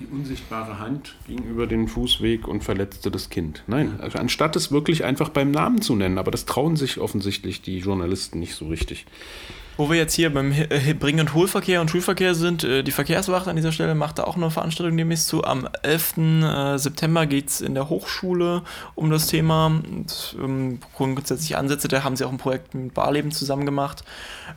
die 0.00 0.06
unsichtbare 0.06 0.78
Hand 0.78 1.14
ging 1.26 1.42
über 1.44 1.66
den 1.66 1.88
Fußweg 1.88 2.46
und 2.46 2.62
verletzte 2.62 3.10
das 3.10 3.30
Kind. 3.30 3.64
Nein, 3.66 3.98
also 4.00 4.18
anstatt 4.18 4.56
es 4.56 4.70
wirklich 4.70 5.04
einfach 5.04 5.28
beim 5.30 5.50
Namen 5.50 5.82
zu 5.82 5.96
nennen, 5.96 6.18
aber 6.18 6.30
das 6.30 6.46
trauen 6.46 6.76
sich 6.76 6.98
offensichtlich 6.98 7.62
die 7.62 7.78
Journalisten 7.78 8.38
nicht 8.38 8.54
so 8.54 8.68
richtig. 8.68 9.06
Wo 9.78 9.88
wir 9.88 9.96
jetzt 9.96 10.14
hier 10.14 10.34
beim 10.34 10.50
äh, 10.50 10.92
Bring- 10.92 11.20
und 11.20 11.34
Hohlverkehr 11.34 11.80
und 11.80 11.88
Schulverkehr 11.88 12.34
sind, 12.34 12.64
äh, 12.64 12.82
die 12.82 12.90
Verkehrswacht 12.90 13.46
an 13.46 13.54
dieser 13.54 13.70
Stelle 13.70 13.94
macht 13.94 14.18
da 14.18 14.24
auch 14.24 14.34
eine 14.34 14.50
Veranstaltung 14.50 14.96
demnächst 14.96 15.28
zu. 15.28 15.44
Am 15.44 15.68
11. 15.84 16.18
Äh, 16.18 16.78
September 16.78 17.26
geht 17.26 17.48
es 17.48 17.60
in 17.60 17.74
der 17.74 17.88
Hochschule 17.88 18.62
um 18.96 19.08
das 19.08 19.28
Thema. 19.28 19.66
Und, 19.66 20.36
ähm, 20.42 20.80
grundsätzliche 20.96 21.58
Ansätze, 21.58 21.86
da 21.86 22.02
haben 22.02 22.16
sie 22.16 22.24
auch 22.24 22.32
ein 22.32 22.38
Projekt 22.38 22.74
mit 22.74 22.92
Barleben 22.92 23.30
zusammen 23.30 23.66
gemacht. 23.66 24.02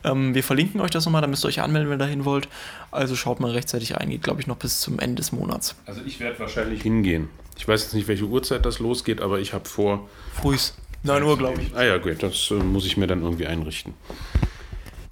Ähm, 0.04 0.34
wir 0.34 0.44
verlinken 0.44 0.82
euch 0.82 0.90
das 0.90 1.06
nochmal, 1.06 1.22
da 1.22 1.28
müsst 1.28 1.46
ihr 1.46 1.50
euch 1.50 1.62
anmelden, 1.62 1.92
wenn 1.92 2.00
ihr 2.00 2.04
dahin 2.04 2.26
wollt. 2.26 2.50
Also 2.90 3.16
schaut 3.16 3.40
mal 3.40 3.52
rechtzeitig 3.52 3.96
ein, 3.98 4.10
geht 4.10 4.24
glaube 4.24 4.42
ich 4.42 4.48
noch 4.48 4.58
bis 4.58 4.82
zum 4.82 4.98
Ende 4.98 5.18
des 5.18 5.32
Monats. 5.32 5.76
Also 5.86 6.02
ich 6.04 6.20
werde 6.20 6.40
wahrscheinlich 6.40 6.82
hingehen. 6.82 7.30
Ich 7.60 7.68
weiß 7.68 7.84
jetzt 7.84 7.94
nicht, 7.94 8.08
welche 8.08 8.26
Uhrzeit 8.26 8.66
das 8.66 8.80
losgeht, 8.80 9.22
aber 9.22 9.40
ich 9.40 9.54
habe 9.54 9.70
vor. 9.70 10.10
Frühs. 10.34 10.74
9 11.04 11.22
Uhr, 11.22 11.38
glaube 11.38 11.62
ich. 11.62 11.76
Ah 11.76 11.84
ja, 11.84 12.00
gut, 12.00 12.24
das 12.24 12.50
äh, 12.50 12.56
muss 12.56 12.88
ich 12.88 12.98
mir 12.98 13.06
dann 13.06 13.22
irgendwie 13.22 13.46
einrichten. 13.46 13.94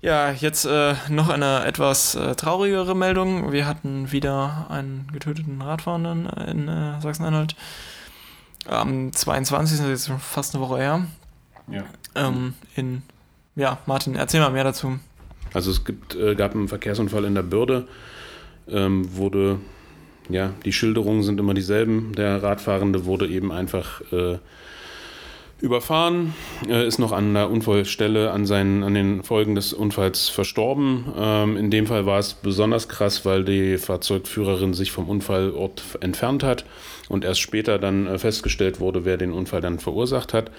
Ja, 0.02 0.32
jetzt 0.32 0.66
äh, 0.66 0.96
noch 1.10 1.28
eine 1.28 1.66
etwas 1.66 2.16
äh, 2.16 2.34
traurigere 2.36 2.96
Meldung. 2.96 3.52
Wir 3.52 3.68
hatten 3.68 4.14
wieder 4.14 4.68
einen 4.70 5.10
getöteten 5.12 5.62
Radfahrenden 5.62 6.26
in 6.48 6.68
äh, 6.70 7.02
Sachsen-Anhalt. 7.02 7.56
Am 8.66 9.12
22. 9.12 9.78
das 9.78 9.86
ist 9.86 9.92
jetzt 9.92 10.08
schon 10.08 10.20
fast 10.20 10.56
eine 10.56 10.64
Woche 10.64 10.78
her. 10.78 11.06
Ja. 11.70 11.84
Ähm, 12.16 12.54
in, 12.76 13.02
ja, 13.58 13.80
Martin, 13.88 14.16
erzähl 14.16 14.40
mal 14.40 14.52
mehr 14.52 14.64
dazu. 14.64 15.00
Also 15.54 15.70
es 15.72 15.84
gibt, 15.84 16.16
äh, 16.16 16.34
gab 16.36 16.56
einen 16.56 16.70
Verkehrsunfall 16.70 17.26
in 17.26 17.36
der 17.36 17.44
Bürde, 17.44 17.88
ähm, 18.70 19.16
wurde, 19.18 19.60
ja, 20.30 20.52
die 20.64 20.72
Schilderungen 20.72 21.24
sind 21.24 21.42
immer 21.42 21.54
dieselben. 21.54 22.14
Der 22.16 22.42
Radfahrende 22.42 23.06
wurde 23.06 23.28
eben 23.28 23.52
einfach 23.52 24.00
äh, 24.14 24.38
überfahren, 25.62 26.34
ist 26.68 27.00
noch 27.00 27.12
an 27.12 27.34
der 27.34 27.50
Unfallstelle 27.50 28.32
an, 28.32 28.46
seinen, 28.46 28.84
an 28.84 28.94
den 28.94 29.24
Folgen 29.24 29.56
des 29.56 29.74
Unfalls 29.74 30.30
verstorben. 30.30 31.06
Ähm, 31.18 31.58
in 31.58 31.70
dem 31.70 31.88
Fall 31.88 32.06
war 32.06 32.20
es 32.20 32.34
besonders 32.34 32.88
krass, 32.88 33.26
weil 33.26 33.44
die 33.44 33.78
Fahrzeugführerin 33.78 34.74
sich 34.74 34.92
vom 34.92 35.10
Unfallort 35.10 35.84
entfernt 36.00 36.44
hat 36.44 36.66
und 37.10 37.26
erst 37.26 37.42
später 37.42 37.78
dann 37.78 38.08
äh, 38.08 38.18
festgestellt 38.18 38.80
wurde, 38.80 39.04
wer 39.04 39.18
den 39.18 39.34
Unfall 39.34 39.62
dann 39.62 39.80
verursacht 39.80 40.34
hat. 40.34 40.52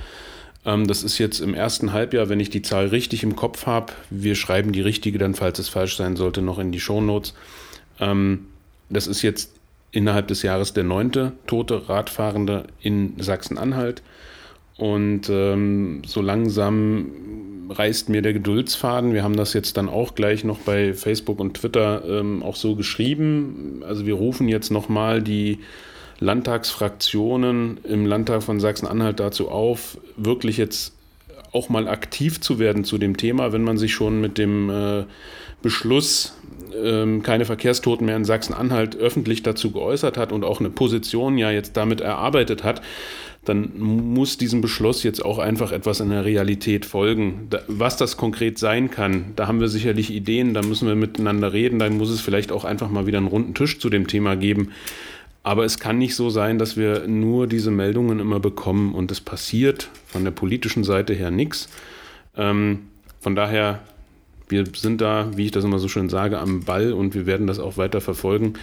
Ähm, 0.64 0.86
das 0.86 1.02
ist 1.02 1.18
jetzt 1.18 1.40
im 1.40 1.54
ersten 1.54 1.92
Halbjahr, 1.92 2.28
wenn 2.28 2.40
ich 2.40 2.50
die 2.50 2.62
Zahl 2.62 2.88
richtig 2.88 3.22
im 3.22 3.36
Kopf 3.36 3.66
habe. 3.66 3.92
Wir 4.10 4.34
schreiben 4.34 4.72
die 4.72 4.82
richtige 4.82 5.18
dann, 5.18 5.34
falls 5.34 5.58
es 5.58 5.68
falsch 5.68 5.96
sein 5.96 6.16
sollte, 6.16 6.42
noch 6.42 6.58
in 6.58 6.72
die 6.72 6.80
Shownotes. 6.80 7.34
Ähm, 7.98 8.46
das 8.90 9.06
ist 9.06 9.22
jetzt 9.22 9.52
innerhalb 9.92 10.28
des 10.28 10.42
Jahres 10.42 10.72
der 10.72 10.84
neunte 10.84 11.32
tote 11.46 11.88
Radfahrende 11.88 12.64
in 12.80 13.14
Sachsen-Anhalt. 13.18 14.02
Und 14.80 15.28
ähm, 15.28 16.00
so 16.06 16.22
langsam 16.22 17.10
reißt 17.68 18.08
mir 18.08 18.22
der 18.22 18.32
Geduldsfaden. 18.32 19.12
Wir 19.12 19.22
haben 19.22 19.36
das 19.36 19.52
jetzt 19.52 19.76
dann 19.76 19.90
auch 19.90 20.14
gleich 20.14 20.42
noch 20.42 20.58
bei 20.58 20.94
Facebook 20.94 21.38
und 21.38 21.54
Twitter 21.54 22.02
ähm, 22.08 22.42
auch 22.42 22.56
so 22.56 22.74
geschrieben. 22.76 23.82
Also 23.86 24.06
wir 24.06 24.14
rufen 24.14 24.48
jetzt 24.48 24.70
nochmal 24.70 25.20
die 25.20 25.58
Landtagsfraktionen 26.18 27.78
im 27.84 28.06
Landtag 28.06 28.42
von 28.42 28.58
Sachsen-Anhalt 28.58 29.20
dazu 29.20 29.50
auf, 29.50 29.98
wirklich 30.16 30.56
jetzt 30.56 30.94
auch 31.52 31.68
mal 31.68 31.86
aktiv 31.86 32.40
zu 32.40 32.58
werden 32.58 32.84
zu 32.84 32.96
dem 32.96 33.18
Thema, 33.18 33.52
wenn 33.52 33.62
man 33.62 33.76
sich 33.76 33.92
schon 33.92 34.18
mit 34.20 34.38
dem 34.38 34.70
äh, 34.70 35.04
Beschluss, 35.60 36.34
ähm, 36.82 37.22
keine 37.22 37.44
Verkehrstoten 37.44 38.06
mehr 38.06 38.16
in 38.16 38.24
Sachsen-Anhalt 38.24 38.96
öffentlich 38.96 39.42
dazu 39.42 39.72
geäußert 39.72 40.16
hat 40.16 40.32
und 40.32 40.42
auch 40.42 40.60
eine 40.60 40.70
Position 40.70 41.36
ja 41.36 41.50
jetzt 41.50 41.76
damit 41.76 42.00
erarbeitet 42.00 42.64
hat, 42.64 42.80
dann 43.44 43.78
muss 43.78 44.36
diesem 44.36 44.60
Beschluss 44.60 45.02
jetzt 45.02 45.24
auch 45.24 45.38
einfach 45.38 45.72
etwas 45.72 46.00
in 46.00 46.10
der 46.10 46.24
Realität 46.24 46.84
folgen. 46.84 47.46
Da, 47.48 47.60
was 47.68 47.96
das 47.96 48.16
konkret 48.16 48.58
sein 48.58 48.90
kann, 48.90 49.32
da 49.36 49.46
haben 49.46 49.60
wir 49.60 49.68
sicherlich 49.68 50.10
Ideen, 50.10 50.52
da 50.52 50.62
müssen 50.62 50.86
wir 50.86 50.94
miteinander 50.94 51.52
reden, 51.52 51.78
dann 51.78 51.96
muss 51.96 52.10
es 52.10 52.20
vielleicht 52.20 52.52
auch 52.52 52.64
einfach 52.64 52.90
mal 52.90 53.06
wieder 53.06 53.18
einen 53.18 53.28
runden 53.28 53.54
Tisch 53.54 53.78
zu 53.78 53.88
dem 53.88 54.06
Thema 54.06 54.36
geben. 54.36 54.72
Aber 55.42 55.64
es 55.64 55.78
kann 55.78 55.96
nicht 55.96 56.16
so 56.16 56.28
sein, 56.28 56.58
dass 56.58 56.76
wir 56.76 57.08
nur 57.08 57.46
diese 57.46 57.70
Meldungen 57.70 58.20
immer 58.20 58.40
bekommen 58.40 58.94
und 58.94 59.10
es 59.10 59.22
passiert 59.22 59.88
von 60.06 60.22
der 60.22 60.32
politischen 60.32 60.84
Seite 60.84 61.14
her 61.14 61.30
nichts. 61.30 61.70
Ähm, 62.36 62.80
von 63.20 63.34
daher, 63.34 63.80
wir 64.48 64.64
sind 64.76 65.00
da, 65.00 65.30
wie 65.34 65.46
ich 65.46 65.50
das 65.50 65.64
immer 65.64 65.78
so 65.78 65.88
schön 65.88 66.10
sage, 66.10 66.38
am 66.38 66.64
Ball 66.64 66.92
und 66.92 67.14
wir 67.14 67.24
werden 67.24 67.46
das 67.46 67.58
auch 67.58 67.78
weiter 67.78 68.02
verfolgen. 68.02 68.54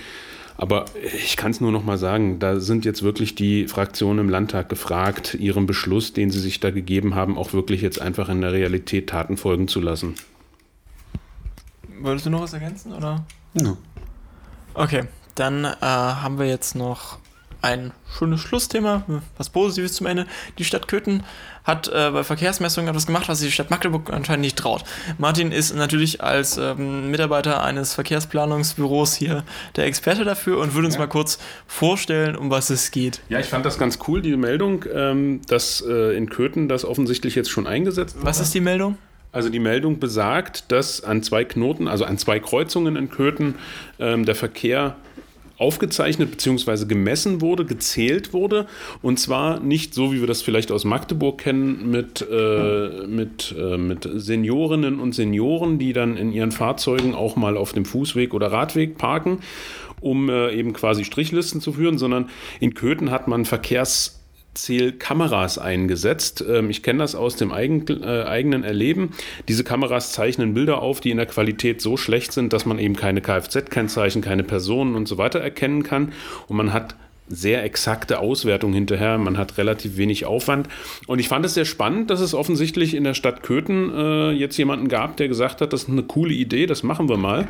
Aber 0.58 0.86
ich 1.24 1.38
kann 1.38 1.52
es 1.52 1.62
nur 1.62 1.72
noch 1.72 1.84
mal 1.84 2.00
sagen, 2.00 2.40
da 2.40 2.60
sind 2.60 2.84
jetzt 2.84 3.04
wirklich 3.04 3.36
die 3.36 3.68
Fraktionen 3.68 4.26
im 4.26 4.30
Landtag 4.30 4.70
gefragt, 4.70 5.36
ihrem 5.36 5.68
Beschluss, 5.68 6.14
den 6.14 6.32
sie 6.32 6.40
sich 6.40 6.60
da 6.60 6.72
gegeben 6.72 7.14
haben, 7.14 7.38
auch 7.38 7.54
wirklich 7.54 7.82
jetzt 7.82 8.02
einfach 8.02 8.28
in 8.30 8.42
der 8.42 8.54
Realität 8.54 9.08
Taten 9.08 9.38
folgen 9.38 9.68
zu 9.68 9.80
lassen. 9.80 10.16
Wolltest 12.00 12.26
du 12.26 12.30
noch 12.32 12.42
was 12.42 12.54
ergänzen, 12.54 12.92
oder? 12.94 13.24
Ja. 13.54 13.78
Okay, 14.74 15.04
dann 15.36 15.64
äh, 15.64 15.76
haben 15.82 16.40
wir 16.40 16.48
jetzt 16.48 16.76
noch 16.76 17.20
ein 17.62 17.92
schönes 18.18 18.42
Schlussthema, 18.42 19.04
was 19.38 19.50
Positives 19.50 19.94
zum 19.94 20.08
Ende. 20.08 20.26
Die 20.58 20.64
Stadt 20.64 20.88
Köthen 20.88 21.24
hat 21.64 21.88
äh, 21.90 22.12
bei 22.12 22.24
Verkehrsmessungen 22.24 22.90
etwas 22.90 23.08
gemacht, 23.08 23.28
was 23.28 23.40
die 23.40 23.52
Stadt 23.52 23.70
Magdeburg 23.70 24.12
anscheinend 24.14 24.42
nicht 24.42 24.58
traut. 24.58 24.84
Martin 25.18 25.52
ist 25.52 25.76
natürlich 25.76 26.24
als 26.24 26.58
ähm, 26.58 27.12
Mitarbeiter 27.12 27.64
eines 27.64 27.94
Verkehrsplanungsbüros 27.94 29.16
hier 29.16 29.44
der 29.76 29.86
Experte 29.86 30.24
dafür 30.24 30.60
und 30.60 30.74
würde 30.74 30.86
uns 30.86 30.96
Ja. 30.96 31.02
mal 31.02 31.08
kurz 31.08 31.40
vorstellen, 31.66 32.36
um 32.36 32.50
was 32.50 32.70
es 32.70 32.92
geht. 32.92 33.20
Ja, 33.30 33.40
ich 33.40 33.48
fand 33.48 33.66
das 33.66 33.78
ganz 33.78 34.00
cool, 34.08 34.22
die 34.22 34.36
Meldung, 34.38 34.86
ähm, 34.94 35.42
dass 35.48 35.82
äh, 35.88 36.16
in 36.16 36.30
Köthen 36.30 36.70
das 36.70 36.86
offensichtlich 36.86 37.36
jetzt 37.36 37.50
schon 37.50 37.68
eingesetzt 37.68 38.18
Was 38.22 38.40
ist 38.40 38.54
die 38.54 38.62
Meldung? 38.62 38.98
Also 39.34 39.50
die 39.50 39.60
Meldung 39.60 40.00
besagt, 40.00 40.72
dass 40.72 41.04
an 41.04 41.22
zwei 41.22 41.44
Knoten, 41.44 41.88
also 41.90 42.06
an 42.06 42.18
zwei 42.18 42.40
Kreuzungen 42.40 42.96
in 42.96 43.10
Köthen, 43.10 43.56
ähm, 44.00 44.26
der 44.26 44.36
Verkehr 44.36 44.96
aufgezeichnet 45.58 46.32
bzw. 46.32 46.86
gemessen 46.86 47.42
wurde, 47.42 47.66
gezählt 47.66 48.34
wurde. 48.34 48.68
Und 49.02 49.20
zwar 49.20 49.60
nicht 49.60 49.94
so, 49.94 50.14
wie 50.14 50.20
wir 50.20 50.28
das 50.28 50.42
vielleicht 50.42 50.72
aus 50.72 50.86
Magdeburg 50.86 51.40
kennen, 51.40 51.90
mit, 51.90 52.26
äh, 52.30 53.08
mit, 53.08 53.56
äh, 53.58 53.78
mit 53.78 54.08
Seniorinnen 54.14 55.00
und 55.00 55.14
Senioren, 55.14 55.80
die 55.80 55.94
dann 55.94 56.18
in 56.18 56.32
ihren 56.32 56.52
Fahrzeugen 56.52 57.16
auch 57.16 57.36
mal 57.36 57.58
auf 57.58 57.74
dem 57.74 57.86
Fußweg 57.86 58.34
oder 58.34 58.52
Radweg 58.52 58.98
parken, 58.98 59.40
um 60.00 60.30
äh, 60.30 60.52
eben 60.54 60.74
quasi 60.74 61.04
Strichlisten 61.04 61.62
zu 61.62 61.74
führen, 61.74 61.98
sondern 61.98 62.30
in 62.60 62.74
Köthen 62.74 63.12
hat 63.12 63.28
man 63.28 63.46
Verkehrs 63.46 64.18
Zählkameras 64.62 65.58
eingesetzt. 65.58 66.44
Ähm, 66.48 66.70
Ich 66.70 66.84
kenne 66.84 67.00
das 67.00 67.16
aus 67.16 67.36
dem 67.36 67.52
eigen, 67.52 67.86
äh, 68.04 68.24
eigenen 68.24 68.64
Erleben. 68.64 69.12
Diese 69.48 69.64
Kameras 69.64 70.12
zeichnen 70.12 70.54
Bilder 70.54 70.82
auf, 70.82 71.00
die 71.00 71.12
in 71.12 71.18
der 71.18 71.26
Qualität 71.26 71.82
so 71.82 71.98
schlecht 71.98 72.32
sind, 72.34 72.54
dass 72.54 72.66
man 72.66 72.80
eben 72.80 72.96
keine 72.96 73.22
Kfz-Kennzeichen, 73.22 74.22
keine 74.22 74.44
Personen 74.44 74.96
und 74.96 75.08
so 75.08 75.18
weiter 75.18 75.40
erkennen 75.40 75.84
kann. 75.84 76.14
Und 76.48 76.58
man 76.58 76.74
hat 76.74 76.96
sehr 77.30 77.64
exakte 77.64 78.20
Auswertung 78.20 78.74
hinterher. 78.74 79.18
Man 79.18 79.38
hat 79.38 79.58
relativ 79.58 79.98
wenig 79.98 80.26
Aufwand. 80.26 80.70
Und 81.08 81.20
ich 81.20 81.28
fand 81.28 81.46
es 81.46 81.54
sehr 81.54 81.66
spannend, 81.66 82.10
dass 82.10 82.22
es 82.22 82.34
offensichtlich 82.34 82.94
in 82.94 83.04
der 83.04 83.14
Stadt 83.14 83.44
Köthen 83.44 83.92
äh, 83.94 84.32
jetzt 84.32 84.58
jemanden 84.58 84.88
gab, 84.88 85.18
der 85.18 85.28
gesagt 85.28 85.62
hat, 85.62 85.74
das 85.74 85.84
ist 85.84 85.90
eine 85.90 86.04
coole 86.04 86.34
Idee, 86.34 86.66
das 86.66 86.84
machen 86.84 87.10
wir 87.10 87.18
mal. 87.18 87.48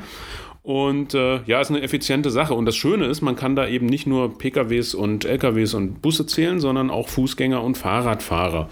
Und 0.67 1.13
äh, 1.13 1.39
ja, 1.45 1.61
ist 1.61 1.69
eine 1.69 1.81
effiziente 1.81 2.29
Sache. 2.29 2.53
Und 2.53 2.65
das 2.65 2.75
Schöne 2.75 3.05
ist, 3.05 3.21
man 3.21 3.37
kann 3.37 3.55
da 3.55 3.65
eben 3.69 3.85
nicht 3.85 4.05
nur 4.05 4.37
PKWs 4.37 4.95
und 4.95 5.23
LKWs 5.23 5.73
und 5.73 6.01
Busse 6.01 6.25
zählen, 6.25 6.59
sondern 6.59 6.89
auch 6.89 7.07
Fußgänger 7.07 7.63
und 7.63 7.77
Fahrradfahrer. 7.77 8.67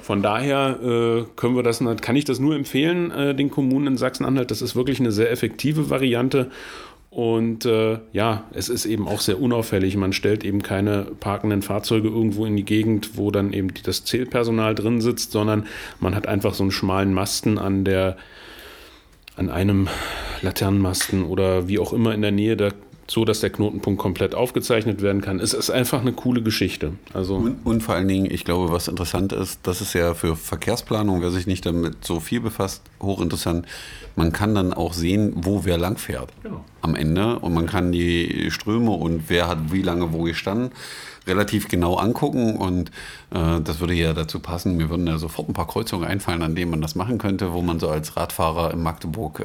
Von 0.00 0.22
daher 0.22 0.78
äh, 0.80 1.24
können 1.34 1.56
wir 1.56 1.64
das, 1.64 1.82
kann 2.00 2.14
ich 2.14 2.24
das 2.24 2.38
nur 2.38 2.54
empfehlen, 2.54 3.10
äh, 3.10 3.34
den 3.34 3.50
Kommunen 3.50 3.88
in 3.88 3.96
Sachsen-Anhalt. 3.96 4.52
Das 4.52 4.62
ist 4.62 4.76
wirklich 4.76 5.00
eine 5.00 5.10
sehr 5.10 5.32
effektive 5.32 5.90
Variante. 5.90 6.48
Und 7.10 7.66
äh, 7.66 7.98
ja, 8.12 8.44
es 8.52 8.68
ist 8.68 8.86
eben 8.86 9.08
auch 9.08 9.20
sehr 9.20 9.40
unauffällig. 9.40 9.96
Man 9.96 10.12
stellt 10.12 10.44
eben 10.44 10.62
keine 10.62 11.08
parkenden 11.18 11.62
Fahrzeuge 11.62 12.06
irgendwo 12.06 12.46
in 12.46 12.54
die 12.54 12.64
Gegend, 12.64 13.16
wo 13.16 13.32
dann 13.32 13.52
eben 13.52 13.74
das 13.82 14.04
Zählpersonal 14.04 14.76
drin 14.76 15.00
sitzt, 15.00 15.32
sondern 15.32 15.66
man 15.98 16.14
hat 16.14 16.28
einfach 16.28 16.54
so 16.54 16.62
einen 16.62 16.70
schmalen 16.70 17.12
Masten 17.12 17.58
an 17.58 17.84
der 17.84 18.16
an 19.36 19.50
einem 19.50 19.88
Laternenmasten 20.42 21.24
oder 21.24 21.68
wie 21.68 21.78
auch 21.78 21.92
immer 21.92 22.14
in 22.14 22.22
der 22.22 22.32
Nähe, 22.32 22.56
da, 22.56 22.70
so 23.06 23.24
dass 23.24 23.40
der 23.40 23.50
Knotenpunkt 23.50 24.00
komplett 24.00 24.34
aufgezeichnet 24.34 25.02
werden 25.02 25.20
kann. 25.20 25.40
Es 25.40 25.54
ist 25.54 25.70
einfach 25.70 26.00
eine 26.00 26.12
coole 26.12 26.42
Geschichte. 26.42 26.94
Also 27.12 27.36
Und, 27.36 27.64
und 27.64 27.82
vor 27.82 27.94
allen 27.94 28.08
Dingen, 28.08 28.30
ich 28.30 28.44
glaube, 28.44 28.72
was 28.72 28.88
interessant 28.88 29.32
ist, 29.32 29.60
das 29.64 29.80
ist 29.80 29.94
ja 29.94 30.14
für 30.14 30.36
Verkehrsplanung, 30.36 31.22
wer 31.22 31.30
sich 31.30 31.46
nicht 31.46 31.64
damit 31.66 32.04
so 32.04 32.20
viel 32.20 32.40
befasst, 32.40 32.82
hochinteressant. 33.00 33.66
Man 34.16 34.32
kann 34.32 34.54
dann 34.54 34.72
auch 34.72 34.92
sehen, 34.92 35.32
wo 35.36 35.64
wer 35.64 35.78
lang 35.78 35.96
fährt 35.96 36.32
Genau. 36.42 36.64
Am 36.82 36.94
Ende 36.94 37.38
und 37.38 37.54
man 37.54 37.66
kann 37.66 37.92
die 37.92 38.50
Ströme 38.50 38.90
und 38.90 39.24
wer 39.28 39.48
hat 39.48 39.72
wie 39.72 39.82
lange 39.82 40.12
wo 40.12 40.22
gestanden 40.24 40.70
relativ 41.26 41.68
genau 41.68 41.96
angucken 41.96 42.56
und 42.56 42.90
äh, 43.30 43.60
das 43.62 43.80
würde 43.80 43.94
ja 43.94 44.12
dazu 44.12 44.40
passen. 44.40 44.76
Mir 44.76 44.90
würden 44.90 45.06
ja 45.06 45.18
sofort 45.18 45.48
ein 45.48 45.54
paar 45.54 45.66
Kreuzungen 45.66 46.06
einfallen, 46.06 46.42
an 46.42 46.54
denen 46.54 46.70
man 46.70 46.80
das 46.80 46.94
machen 46.94 47.18
könnte, 47.18 47.52
wo 47.52 47.62
man 47.62 47.80
so 47.80 47.88
als 47.88 48.16
Radfahrer 48.16 48.72
in 48.72 48.82
Magdeburg 48.82 49.40
äh, 49.40 49.44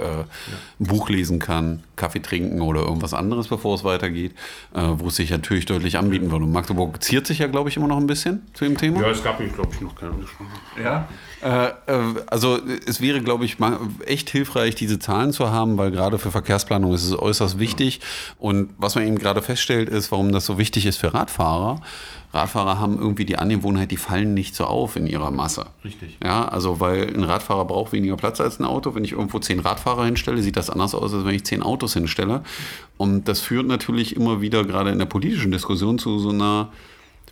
ein 0.80 0.88
Buch 0.88 1.10
lesen 1.10 1.40
kann, 1.40 1.84
Kaffee 1.96 2.20
trinken 2.20 2.62
oder 2.62 2.82
irgendwas 2.82 3.14
anderes, 3.14 3.48
bevor 3.48 3.76
es 3.76 3.84
weitergeht, 3.84 4.34
äh, 4.74 4.82
wo 4.98 5.08
es 5.08 5.16
sich 5.16 5.30
natürlich 5.30 5.66
deutlich 5.66 5.98
anbieten 5.98 6.32
würde. 6.32 6.46
Und 6.46 6.52
Magdeburg 6.52 7.04
ziert 7.04 7.28
sich 7.28 7.40
ja, 7.40 7.48
glaube 7.48 7.70
ich, 7.70 7.78
immer 7.78 7.88
noch 7.88 7.98
ein 7.98 8.08
bisschen 8.08 8.42
zu 8.54 8.66
dem 8.66 8.78
Thema. 8.78 9.02
ja, 9.02 9.10
es 9.10 9.24
gab 9.24 9.40
mich, 9.40 9.54
glaube 9.54 9.70
ich, 9.74 9.82
noch 9.82 9.96
keinen 9.96 10.14
angesprochen. 10.14 10.52
Ja. 10.84 11.08
Äh, 11.44 11.68
äh, 11.68 12.24
also 12.28 12.60
es 12.88 13.02
wäre, 13.02 13.22
glaube 13.22 13.46
ich, 13.46 13.58
echt 14.06 14.30
hilfreich, 14.30 14.76
diese 14.76 15.00
Zahlen 15.00 15.32
zu 15.32 15.52
haben, 15.52 15.78
weil 15.78 15.92
gerade 15.92 16.18
für 16.18 16.32
Verkehrsplanung 16.32 16.94
ist 16.94 17.06
es 17.06 17.16
äußerst 17.28 17.60
wichtig. 17.60 18.00
Und 18.40 18.74
was 18.78 18.96
man 18.96 19.06
eben 19.06 19.18
gerade 19.18 19.42
feststellt, 19.42 19.90
ist, 19.90 20.12
warum 20.12 20.32
das 20.32 20.46
so 20.46 20.58
wichtig 20.58 20.86
ist 20.86 20.98
für 20.98 21.14
Radfahrer. 21.14 21.82
Radfahrer 22.34 22.80
haben 22.80 22.98
irgendwie 22.98 23.26
die 23.26 23.38
Angewohnheit, 23.38 23.92
die 23.92 23.98
fallen 23.98 24.34
nicht 24.34 24.56
so 24.56 24.66
auf 24.66 24.96
in 24.96 25.08
ihrer 25.08 25.32
Masse. 25.32 25.68
Richtig. 25.84 26.18
Ja, 26.24 26.48
also 26.48 26.80
weil 26.80 27.14
ein 27.14 27.24
Radfahrer 27.24 27.66
braucht 27.66 27.94
weniger 27.94 28.18
Platz 28.18 28.42
als 28.42 28.60
ein 28.60 28.66
Auto. 28.66 28.96
Wenn 28.96 29.04
ich 29.04 29.14
irgendwo 29.14 29.40
zehn 29.40 29.60
Radfahrer 29.60 30.06
hinstelle, 30.06 30.42
sieht 30.42 30.58
das 30.58 30.70
anders 30.70 30.94
aus, 30.94 31.14
als 31.14 31.26
wenn 31.26 31.36
ich 31.36 31.46
zehn 31.46 31.64
Autos 31.64 31.94
hinstelle. 31.94 32.42
Und 32.98 33.28
das 33.28 33.40
führt 33.40 33.68
natürlich 33.68 34.16
immer 34.16 34.42
wieder 34.42 34.66
gerade 34.66 34.92
in 34.92 35.00
der 35.00 35.06
politischen 35.06 35.52
Diskussion 35.52 36.00
zu 36.00 36.20
so 36.20 36.30
einer 36.30 36.70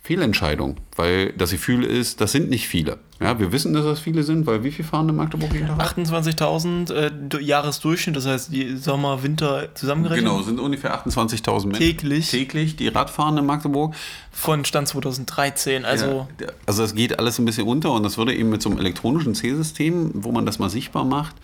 Fehlentscheidung, 0.06 0.76
weil 0.94 1.32
das 1.32 1.50
Gefühl 1.50 1.82
ist, 1.84 2.20
das 2.20 2.30
sind 2.30 2.48
nicht 2.48 2.68
viele. 2.68 2.98
Ja, 3.20 3.38
wir 3.40 3.50
wissen, 3.50 3.72
dass 3.72 3.84
das 3.84 3.98
viele 3.98 4.22
sind, 4.22 4.46
weil 4.46 4.62
wie 4.62 4.70
viel 4.70 4.84
fahren 4.84 5.08
in 5.08 5.16
Magdeburg 5.16 5.52
jeden 5.52 5.66
Tag? 5.66 5.80
28.000 5.98 6.92
äh, 6.92 7.10
du- 7.28 7.38
Jahresdurchschnitt, 7.38 8.14
das 8.14 8.24
heißt 8.26 8.52
die 8.52 8.76
Sommer, 8.76 9.22
Winter 9.24 9.74
zusammengerechnet. 9.74 10.24
Genau, 10.30 10.42
sind 10.42 10.60
ungefähr 10.60 10.94
28.000 11.04 11.66
Menschen. 11.66 11.74
Täglich. 11.80 12.30
Täglich, 12.30 12.76
die 12.76 12.86
Radfahren 12.88 13.36
in 13.38 13.46
Magdeburg. 13.46 13.94
Von 14.30 14.64
Stand 14.64 14.86
2013. 14.88 15.84
Also 15.84 16.28
Ja, 16.40 16.48
also 16.66 16.84
es 16.84 16.94
geht 16.94 17.18
alles 17.18 17.38
ein 17.40 17.44
bisschen 17.44 17.66
unter 17.66 17.90
und 17.92 18.02
das 18.04 18.16
würde 18.16 18.32
eben 18.34 18.50
mit 18.50 18.62
so 18.62 18.68
einem 18.70 18.78
elektronischen 18.78 19.34
Zählsystem, 19.34 20.10
wo 20.14 20.30
man 20.30 20.46
das 20.46 20.58
mal 20.60 20.70
sichtbar 20.70 21.04
macht, 21.04 21.34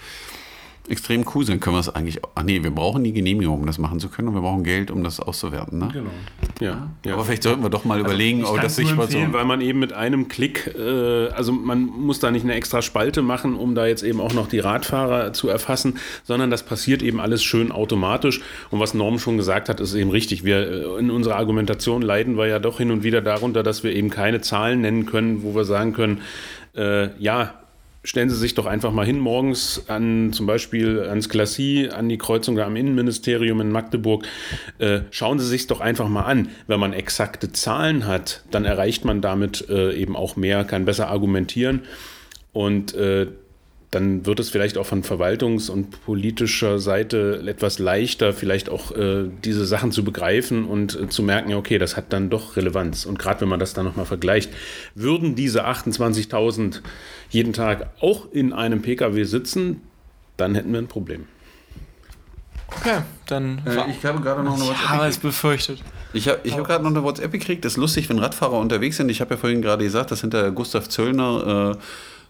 extrem 0.88 1.24
cool 1.34 1.44
sein. 1.44 1.60
Können 1.60 1.76
wir 1.76 1.80
es 1.80 1.88
eigentlich. 1.88 2.20
Ach 2.34 2.42
nee, 2.42 2.62
wir 2.62 2.70
brauchen 2.70 3.04
die 3.04 3.12
Genehmigung, 3.12 3.60
um 3.60 3.66
das 3.66 3.78
machen 3.78 4.00
zu 4.00 4.08
können 4.08 4.28
und 4.28 4.34
wir 4.34 4.40
brauchen 4.40 4.64
Geld, 4.64 4.90
um 4.90 5.04
das 5.04 5.20
auszuwerten. 5.20 5.78
Ne? 5.78 5.88
Genau. 5.92 6.10
Ja. 6.60 6.90
ja. 7.04 7.14
Aber 7.14 7.24
vielleicht 7.24 7.44
sollten 7.44 7.62
wir 7.62 7.70
doch 7.70 7.84
mal 7.84 8.00
überlegen, 8.00 8.40
Ich 8.40 8.46
ob 8.46 8.60
das 8.60 8.78
nur 8.78 8.86
sichtbar 8.88 9.08
so. 9.08 9.32
weil 9.32 9.44
man 9.44 9.60
eben 9.60 9.78
mit 9.78 9.92
einem 9.92 10.28
Klick, 10.28 10.74
äh, 10.76 11.28
also 11.28 11.52
man 11.52 11.84
muss 11.84 12.18
da 12.18 12.30
nicht 12.30 12.44
eine 12.44 12.54
extra 12.54 12.82
Spalte 12.82 13.22
machen, 13.22 13.54
um 13.54 13.74
da 13.74 13.86
jetzt 13.86 14.02
eben 14.02 14.20
auch 14.20 14.32
noch 14.34 14.48
die 14.48 14.58
Radfahrer 14.58 15.32
zu 15.32 15.48
erfassen, 15.48 15.98
sondern 16.24 16.50
das 16.50 16.64
passiert 16.64 17.02
eben 17.02 17.20
alles 17.20 17.42
schön 17.42 17.70
automatisch. 17.70 18.40
Und 18.70 18.80
was 18.80 18.94
Norm 18.94 19.18
schon 19.18 19.36
gesagt 19.36 19.68
hat, 19.68 19.80
ist 19.80 19.94
eben 19.94 20.10
richtig. 20.10 20.44
Wir 20.44 20.58
äh, 20.58 20.98
in 20.98 21.10
unserer 21.10 21.36
Argumentation 21.36 22.02
leiden 22.02 22.36
wir 22.36 22.46
ja 22.46 22.58
doch 22.58 22.78
hin 22.78 22.90
und 22.90 23.02
wieder 23.04 23.22
darunter, 23.22 23.62
dass 23.62 23.84
wir 23.84 23.92
eben 23.94 24.10
keine 24.10 24.40
Zahlen 24.40 24.80
nennen 24.80 25.06
können, 25.06 25.42
wo 25.42 25.54
wir 25.54 25.64
sagen 25.64 25.92
können, 25.92 26.22
äh, 26.74 27.10
ja, 27.22 27.61
stellen 28.04 28.30
Sie 28.30 28.36
sich 28.36 28.54
doch 28.54 28.66
einfach 28.66 28.92
mal 28.92 29.06
hin 29.06 29.18
morgens 29.18 29.84
an 29.88 30.32
zum 30.32 30.46
Beispiel 30.46 31.00
ans 31.00 31.28
Glacis, 31.28 31.90
an 31.90 32.08
die 32.08 32.18
Kreuzung 32.18 32.58
am 32.58 32.76
Innenministerium 32.76 33.60
in 33.60 33.70
Magdeburg. 33.70 34.26
Äh, 34.78 35.02
schauen 35.10 35.38
Sie 35.38 35.46
sich 35.46 35.66
doch 35.66 35.80
einfach 35.80 36.08
mal 36.08 36.24
an. 36.24 36.48
Wenn 36.66 36.80
man 36.80 36.92
exakte 36.92 37.52
Zahlen 37.52 38.06
hat, 38.06 38.42
dann 38.50 38.64
erreicht 38.64 39.04
man 39.04 39.20
damit 39.20 39.68
äh, 39.68 39.94
eben 39.94 40.16
auch 40.16 40.36
mehr, 40.36 40.64
kann 40.64 40.84
besser 40.84 41.08
argumentieren 41.08 41.82
und 42.52 42.94
äh, 42.94 43.28
dann 43.92 44.24
wird 44.24 44.40
es 44.40 44.48
vielleicht 44.48 44.78
auch 44.78 44.86
von 44.86 45.04
verwaltungs- 45.04 45.70
und 45.70 46.02
politischer 46.04 46.78
Seite 46.78 47.44
etwas 47.46 47.78
leichter, 47.78 48.32
vielleicht 48.32 48.70
auch 48.70 48.90
äh, 48.92 49.28
diese 49.44 49.66
Sachen 49.66 49.92
zu 49.92 50.02
begreifen 50.02 50.64
und 50.64 50.98
äh, 50.98 51.08
zu 51.10 51.22
merken, 51.22 51.50
ja, 51.50 51.58
okay, 51.58 51.76
das 51.76 51.94
hat 51.94 52.10
dann 52.10 52.30
doch 52.30 52.56
Relevanz. 52.56 53.04
Und 53.04 53.18
gerade 53.18 53.42
wenn 53.42 53.50
man 53.50 53.60
das 53.60 53.74
dann 53.74 53.84
nochmal 53.84 54.06
vergleicht, 54.06 54.50
würden 54.94 55.34
diese 55.34 55.66
28.000 55.66 56.80
jeden 57.28 57.52
Tag 57.52 57.90
auch 58.00 58.32
in 58.32 58.54
einem 58.54 58.80
Pkw 58.80 59.24
sitzen, 59.24 59.82
dann 60.38 60.54
hätten 60.54 60.72
wir 60.72 60.78
ein 60.78 60.88
Problem. 60.88 61.26
okay, 62.74 63.02
dann 63.26 63.60
Äh, 63.66 63.90
ich 63.90 64.02
habe 64.06 64.22
gerade 64.22 64.42
noch 64.42 64.58
ich 64.58 64.88
habe 64.88 65.06
es 65.06 65.18
befürchtet. 65.18 65.82
Ich 66.14 66.28
habe 66.28 66.40
ich 66.44 66.56
hab 66.56 66.64
gerade 66.64 66.82
noch 66.82 66.90
eine 66.90 67.02
WhatsApp 67.02 67.30
gekriegt. 67.30 67.62
Das 67.66 67.72
ist 67.72 67.78
lustig, 67.78 68.08
wenn 68.08 68.18
Radfahrer 68.18 68.58
unterwegs 68.58 68.96
sind. 68.96 69.10
Ich 69.10 69.20
habe 69.20 69.34
ja 69.34 69.36
vorhin 69.36 69.60
gerade 69.60 69.84
gesagt, 69.84 70.10
dass 70.10 70.22
hinter 70.22 70.50
Gustav 70.50 70.88
Zöllner 70.88 71.76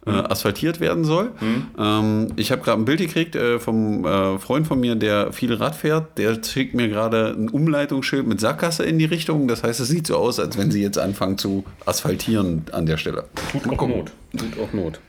äh, 0.04 0.10
äh, 0.10 0.14
asphaltiert 0.14 0.80
werden 0.80 1.04
soll. 1.04 1.30
Ähm, 1.78 2.32
ich 2.36 2.50
habe 2.50 2.62
gerade 2.62 2.80
ein 2.80 2.84
Bild 2.84 2.98
gekriegt 2.98 3.36
äh, 3.36 3.60
vom 3.60 4.04
äh, 4.04 4.38
Freund 4.38 4.66
von 4.66 4.80
mir, 4.80 4.96
der 4.96 5.32
viel 5.32 5.54
Rad 5.54 5.76
fährt. 5.76 6.18
Der 6.18 6.42
schickt 6.42 6.74
mir 6.74 6.88
gerade 6.88 7.28
ein 7.28 7.48
Umleitungsschild 7.48 8.26
mit 8.26 8.40
Sackgasse 8.40 8.84
in 8.84 8.98
die 8.98 9.04
Richtung. 9.04 9.46
Das 9.46 9.62
heißt, 9.62 9.78
es 9.78 9.88
sieht 9.88 10.08
so 10.08 10.16
aus, 10.16 10.40
als 10.40 10.58
wenn 10.58 10.72
sie 10.72 10.82
jetzt 10.82 10.98
anfangen 10.98 11.38
zu 11.38 11.64
asphaltieren 11.86 12.64
an 12.72 12.86
der 12.86 12.96
Stelle. 12.96 13.28
Tut 13.52 13.78
auch 13.78 13.86
Not. 13.86 14.12
Tut 14.36 14.58
auch 14.58 14.72
Not. 14.72 15.00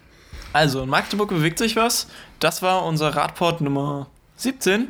Also, 0.54 0.84
in 0.84 0.90
Magdeburg 0.90 1.30
bewegt 1.30 1.58
sich 1.58 1.76
was. 1.76 2.08
Das 2.40 2.62
war 2.62 2.86
unser 2.86 3.16
Radport 3.16 3.62
Nummer 3.62 4.08
17. 4.36 4.90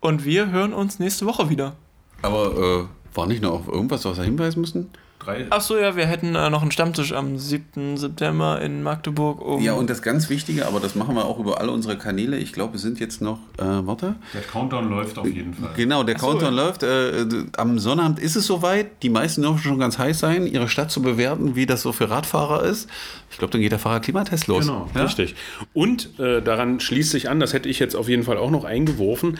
Und 0.00 0.24
wir 0.24 0.50
hören 0.50 0.72
uns 0.72 0.98
nächste 0.98 1.26
Woche 1.26 1.48
wieder. 1.48 1.76
Aber 2.22 2.88
äh, 2.90 3.16
war 3.16 3.26
nicht 3.26 3.42
noch 3.42 3.52
auf 3.52 3.68
irgendwas, 3.68 4.04
was 4.04 4.16
wir 4.16 4.24
hinweisen 4.24 4.60
müssen? 4.60 4.90
Drei. 5.24 5.46
Achso, 5.50 5.76
ja, 5.76 5.96
wir 5.96 6.06
hätten 6.06 6.34
äh, 6.34 6.50
noch 6.50 6.62
einen 6.62 6.70
Stammtisch 6.70 7.12
am 7.12 7.38
7. 7.38 7.96
September 7.96 8.60
in 8.60 8.82
Magdeburg. 8.82 9.40
Um 9.40 9.62
Ja, 9.62 9.72
und 9.72 9.88
das 9.88 10.02
ganz 10.02 10.28
Wichtige, 10.28 10.66
aber 10.66 10.80
das 10.80 10.94
machen 10.94 11.14
wir 11.14 11.24
auch 11.24 11.38
über 11.38 11.60
alle 11.60 11.70
unsere 11.70 11.96
Kanäle. 11.96 12.36
Ich 12.36 12.52
glaube, 12.52 12.76
es 12.76 12.82
sind 12.82 13.00
jetzt 13.00 13.20
noch, 13.20 13.38
äh, 13.58 13.62
warte. 13.62 14.16
Der 14.34 14.42
Countdown 14.42 14.90
läuft 14.90 15.18
auf 15.18 15.26
jeden 15.26 15.54
Fall. 15.54 15.70
Genau, 15.76 16.02
der 16.02 16.16
Countdown 16.16 16.54
läuft. 16.54 16.82
Äh, 16.82 17.26
am 17.56 17.78
Sonnabend 17.78 18.18
ist 18.18 18.36
es 18.36 18.46
soweit. 18.46 19.02
Die 19.02 19.08
meisten 19.08 19.42
dürfen 19.42 19.58
schon 19.58 19.78
ganz 19.78 19.98
heiß 19.98 20.18
sein, 20.18 20.46
ihre 20.46 20.68
Stadt 20.68 20.90
zu 20.90 21.00
bewerten, 21.00 21.56
wie 21.56 21.66
das 21.66 21.82
so 21.82 21.92
für 21.92 22.10
Radfahrer 22.10 22.62
ist. 22.64 22.88
Ich 23.30 23.38
glaube, 23.38 23.52
dann 23.52 23.60
geht 23.60 23.72
der 23.72 23.78
Fahrradklimatest 23.78 24.46
los. 24.46 24.66
Genau, 24.66 24.88
ja? 24.94 25.04
richtig. 25.04 25.34
Und 25.72 26.18
äh, 26.18 26.42
daran 26.42 26.80
schließt 26.80 27.10
sich 27.10 27.28
an, 27.30 27.40
das 27.40 27.52
hätte 27.52 27.68
ich 27.68 27.78
jetzt 27.78 27.96
auf 27.96 28.08
jeden 28.08 28.24
Fall 28.24 28.36
auch 28.36 28.50
noch 28.50 28.64
eingeworfen. 28.64 29.38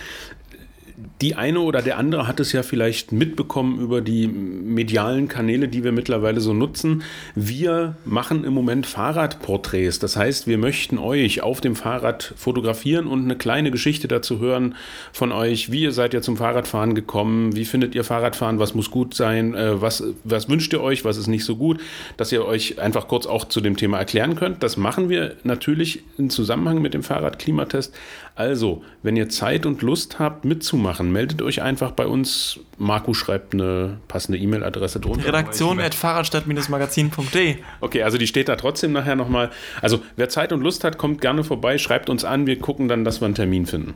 Die 1.24 1.36
eine 1.36 1.60
oder 1.60 1.80
der 1.80 1.96
andere 1.96 2.28
hat 2.28 2.38
es 2.38 2.52
ja 2.52 2.62
vielleicht 2.62 3.10
mitbekommen 3.10 3.80
über 3.80 4.02
die 4.02 4.26
medialen 4.28 5.26
Kanäle, 5.26 5.68
die 5.68 5.82
wir 5.82 5.90
mittlerweile 5.90 6.38
so 6.38 6.52
nutzen. 6.52 7.02
Wir 7.34 7.96
machen 8.04 8.44
im 8.44 8.52
Moment 8.52 8.84
Fahrradporträts. 8.84 9.98
Das 9.98 10.18
heißt, 10.18 10.46
wir 10.46 10.58
möchten 10.58 10.98
euch 10.98 11.40
auf 11.40 11.62
dem 11.62 11.76
Fahrrad 11.76 12.34
fotografieren 12.36 13.06
und 13.06 13.24
eine 13.24 13.36
kleine 13.36 13.70
Geschichte 13.70 14.06
dazu 14.06 14.38
hören 14.38 14.74
von 15.14 15.32
euch. 15.32 15.72
Wie 15.72 15.84
ihr 15.84 15.92
seid 15.92 16.12
ihr 16.12 16.20
zum 16.20 16.36
Fahrradfahren 16.36 16.94
gekommen? 16.94 17.56
Wie 17.56 17.64
findet 17.64 17.94
ihr 17.94 18.04
Fahrradfahren? 18.04 18.58
Was 18.58 18.74
muss 18.74 18.90
gut 18.90 19.14
sein? 19.14 19.54
Äh, 19.54 19.80
was, 19.80 20.04
was 20.24 20.50
wünscht 20.50 20.74
ihr 20.74 20.82
euch? 20.82 21.06
Was 21.06 21.16
ist 21.16 21.28
nicht 21.28 21.46
so 21.46 21.56
gut? 21.56 21.80
Dass 22.18 22.32
ihr 22.32 22.44
euch 22.44 22.78
einfach 22.78 23.08
kurz 23.08 23.24
auch 23.24 23.46
zu 23.46 23.62
dem 23.62 23.78
Thema 23.78 23.96
erklären 23.96 24.36
könnt. 24.36 24.62
Das 24.62 24.76
machen 24.76 25.08
wir 25.08 25.36
natürlich 25.42 26.02
im 26.18 26.28
Zusammenhang 26.28 26.82
mit 26.82 26.92
dem 26.92 27.02
Fahrradklimatest. 27.02 27.94
Also, 28.36 28.82
wenn 29.02 29.16
ihr 29.16 29.28
Zeit 29.28 29.64
und 29.64 29.80
Lust 29.82 30.18
habt, 30.18 30.44
mitzumachen, 30.44 31.13
meldet 31.14 31.40
euch 31.40 31.62
einfach 31.62 31.92
bei 31.92 32.06
uns. 32.06 32.60
Marco 32.76 33.14
schreibt 33.14 33.54
eine 33.54 33.98
passende 34.08 34.36
E-Mail-Adresse 34.36 35.00
drunter. 35.00 35.26
Redaktion 35.26 35.80
at 35.80 35.94
fahrradstadt-magazin.de. 35.94 37.56
Okay, 37.80 38.02
also 38.02 38.18
die 38.18 38.26
steht 38.26 38.50
da 38.50 38.56
trotzdem 38.56 38.92
nachher 38.92 39.16
nochmal. 39.16 39.50
Also, 39.80 40.02
wer 40.16 40.28
Zeit 40.28 40.52
und 40.52 40.60
Lust 40.60 40.84
hat, 40.84 40.98
kommt 40.98 41.22
gerne 41.22 41.44
vorbei, 41.44 41.78
schreibt 41.78 42.10
uns 42.10 42.24
an. 42.24 42.46
Wir 42.46 42.58
gucken 42.58 42.88
dann, 42.88 43.04
dass 43.04 43.22
wir 43.22 43.26
einen 43.26 43.34
Termin 43.34 43.64
finden. 43.64 43.94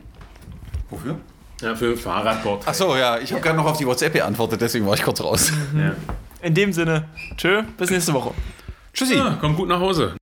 Wofür? 0.89 1.19
Ja, 1.61 1.75
für 1.75 1.95
Fahrradbord. 1.97 2.67
Achso, 2.67 2.95
ja, 2.95 3.19
ich 3.19 3.31
habe 3.31 3.41
gerade 3.41 3.57
noch 3.57 3.65
auf 3.65 3.77
die 3.77 3.85
WhatsApp 3.85 4.13
geantwortet, 4.13 4.61
deswegen 4.61 4.87
war 4.87 4.93
ich 4.93 5.03
kurz 5.03 5.21
raus. 5.21 5.51
Ja. 5.77 5.93
In 6.41 6.53
dem 6.53 6.71
Sinne, 6.71 7.03
tschö, 7.35 7.63
bis 7.77 7.91
nächste 7.91 8.13
Woche. 8.13 8.33
Tschüssi. 8.93 9.15
Ja, 9.15 9.37
kommt 9.41 9.57
gut 9.57 9.67
nach 9.67 9.79
Hause. 9.79 10.15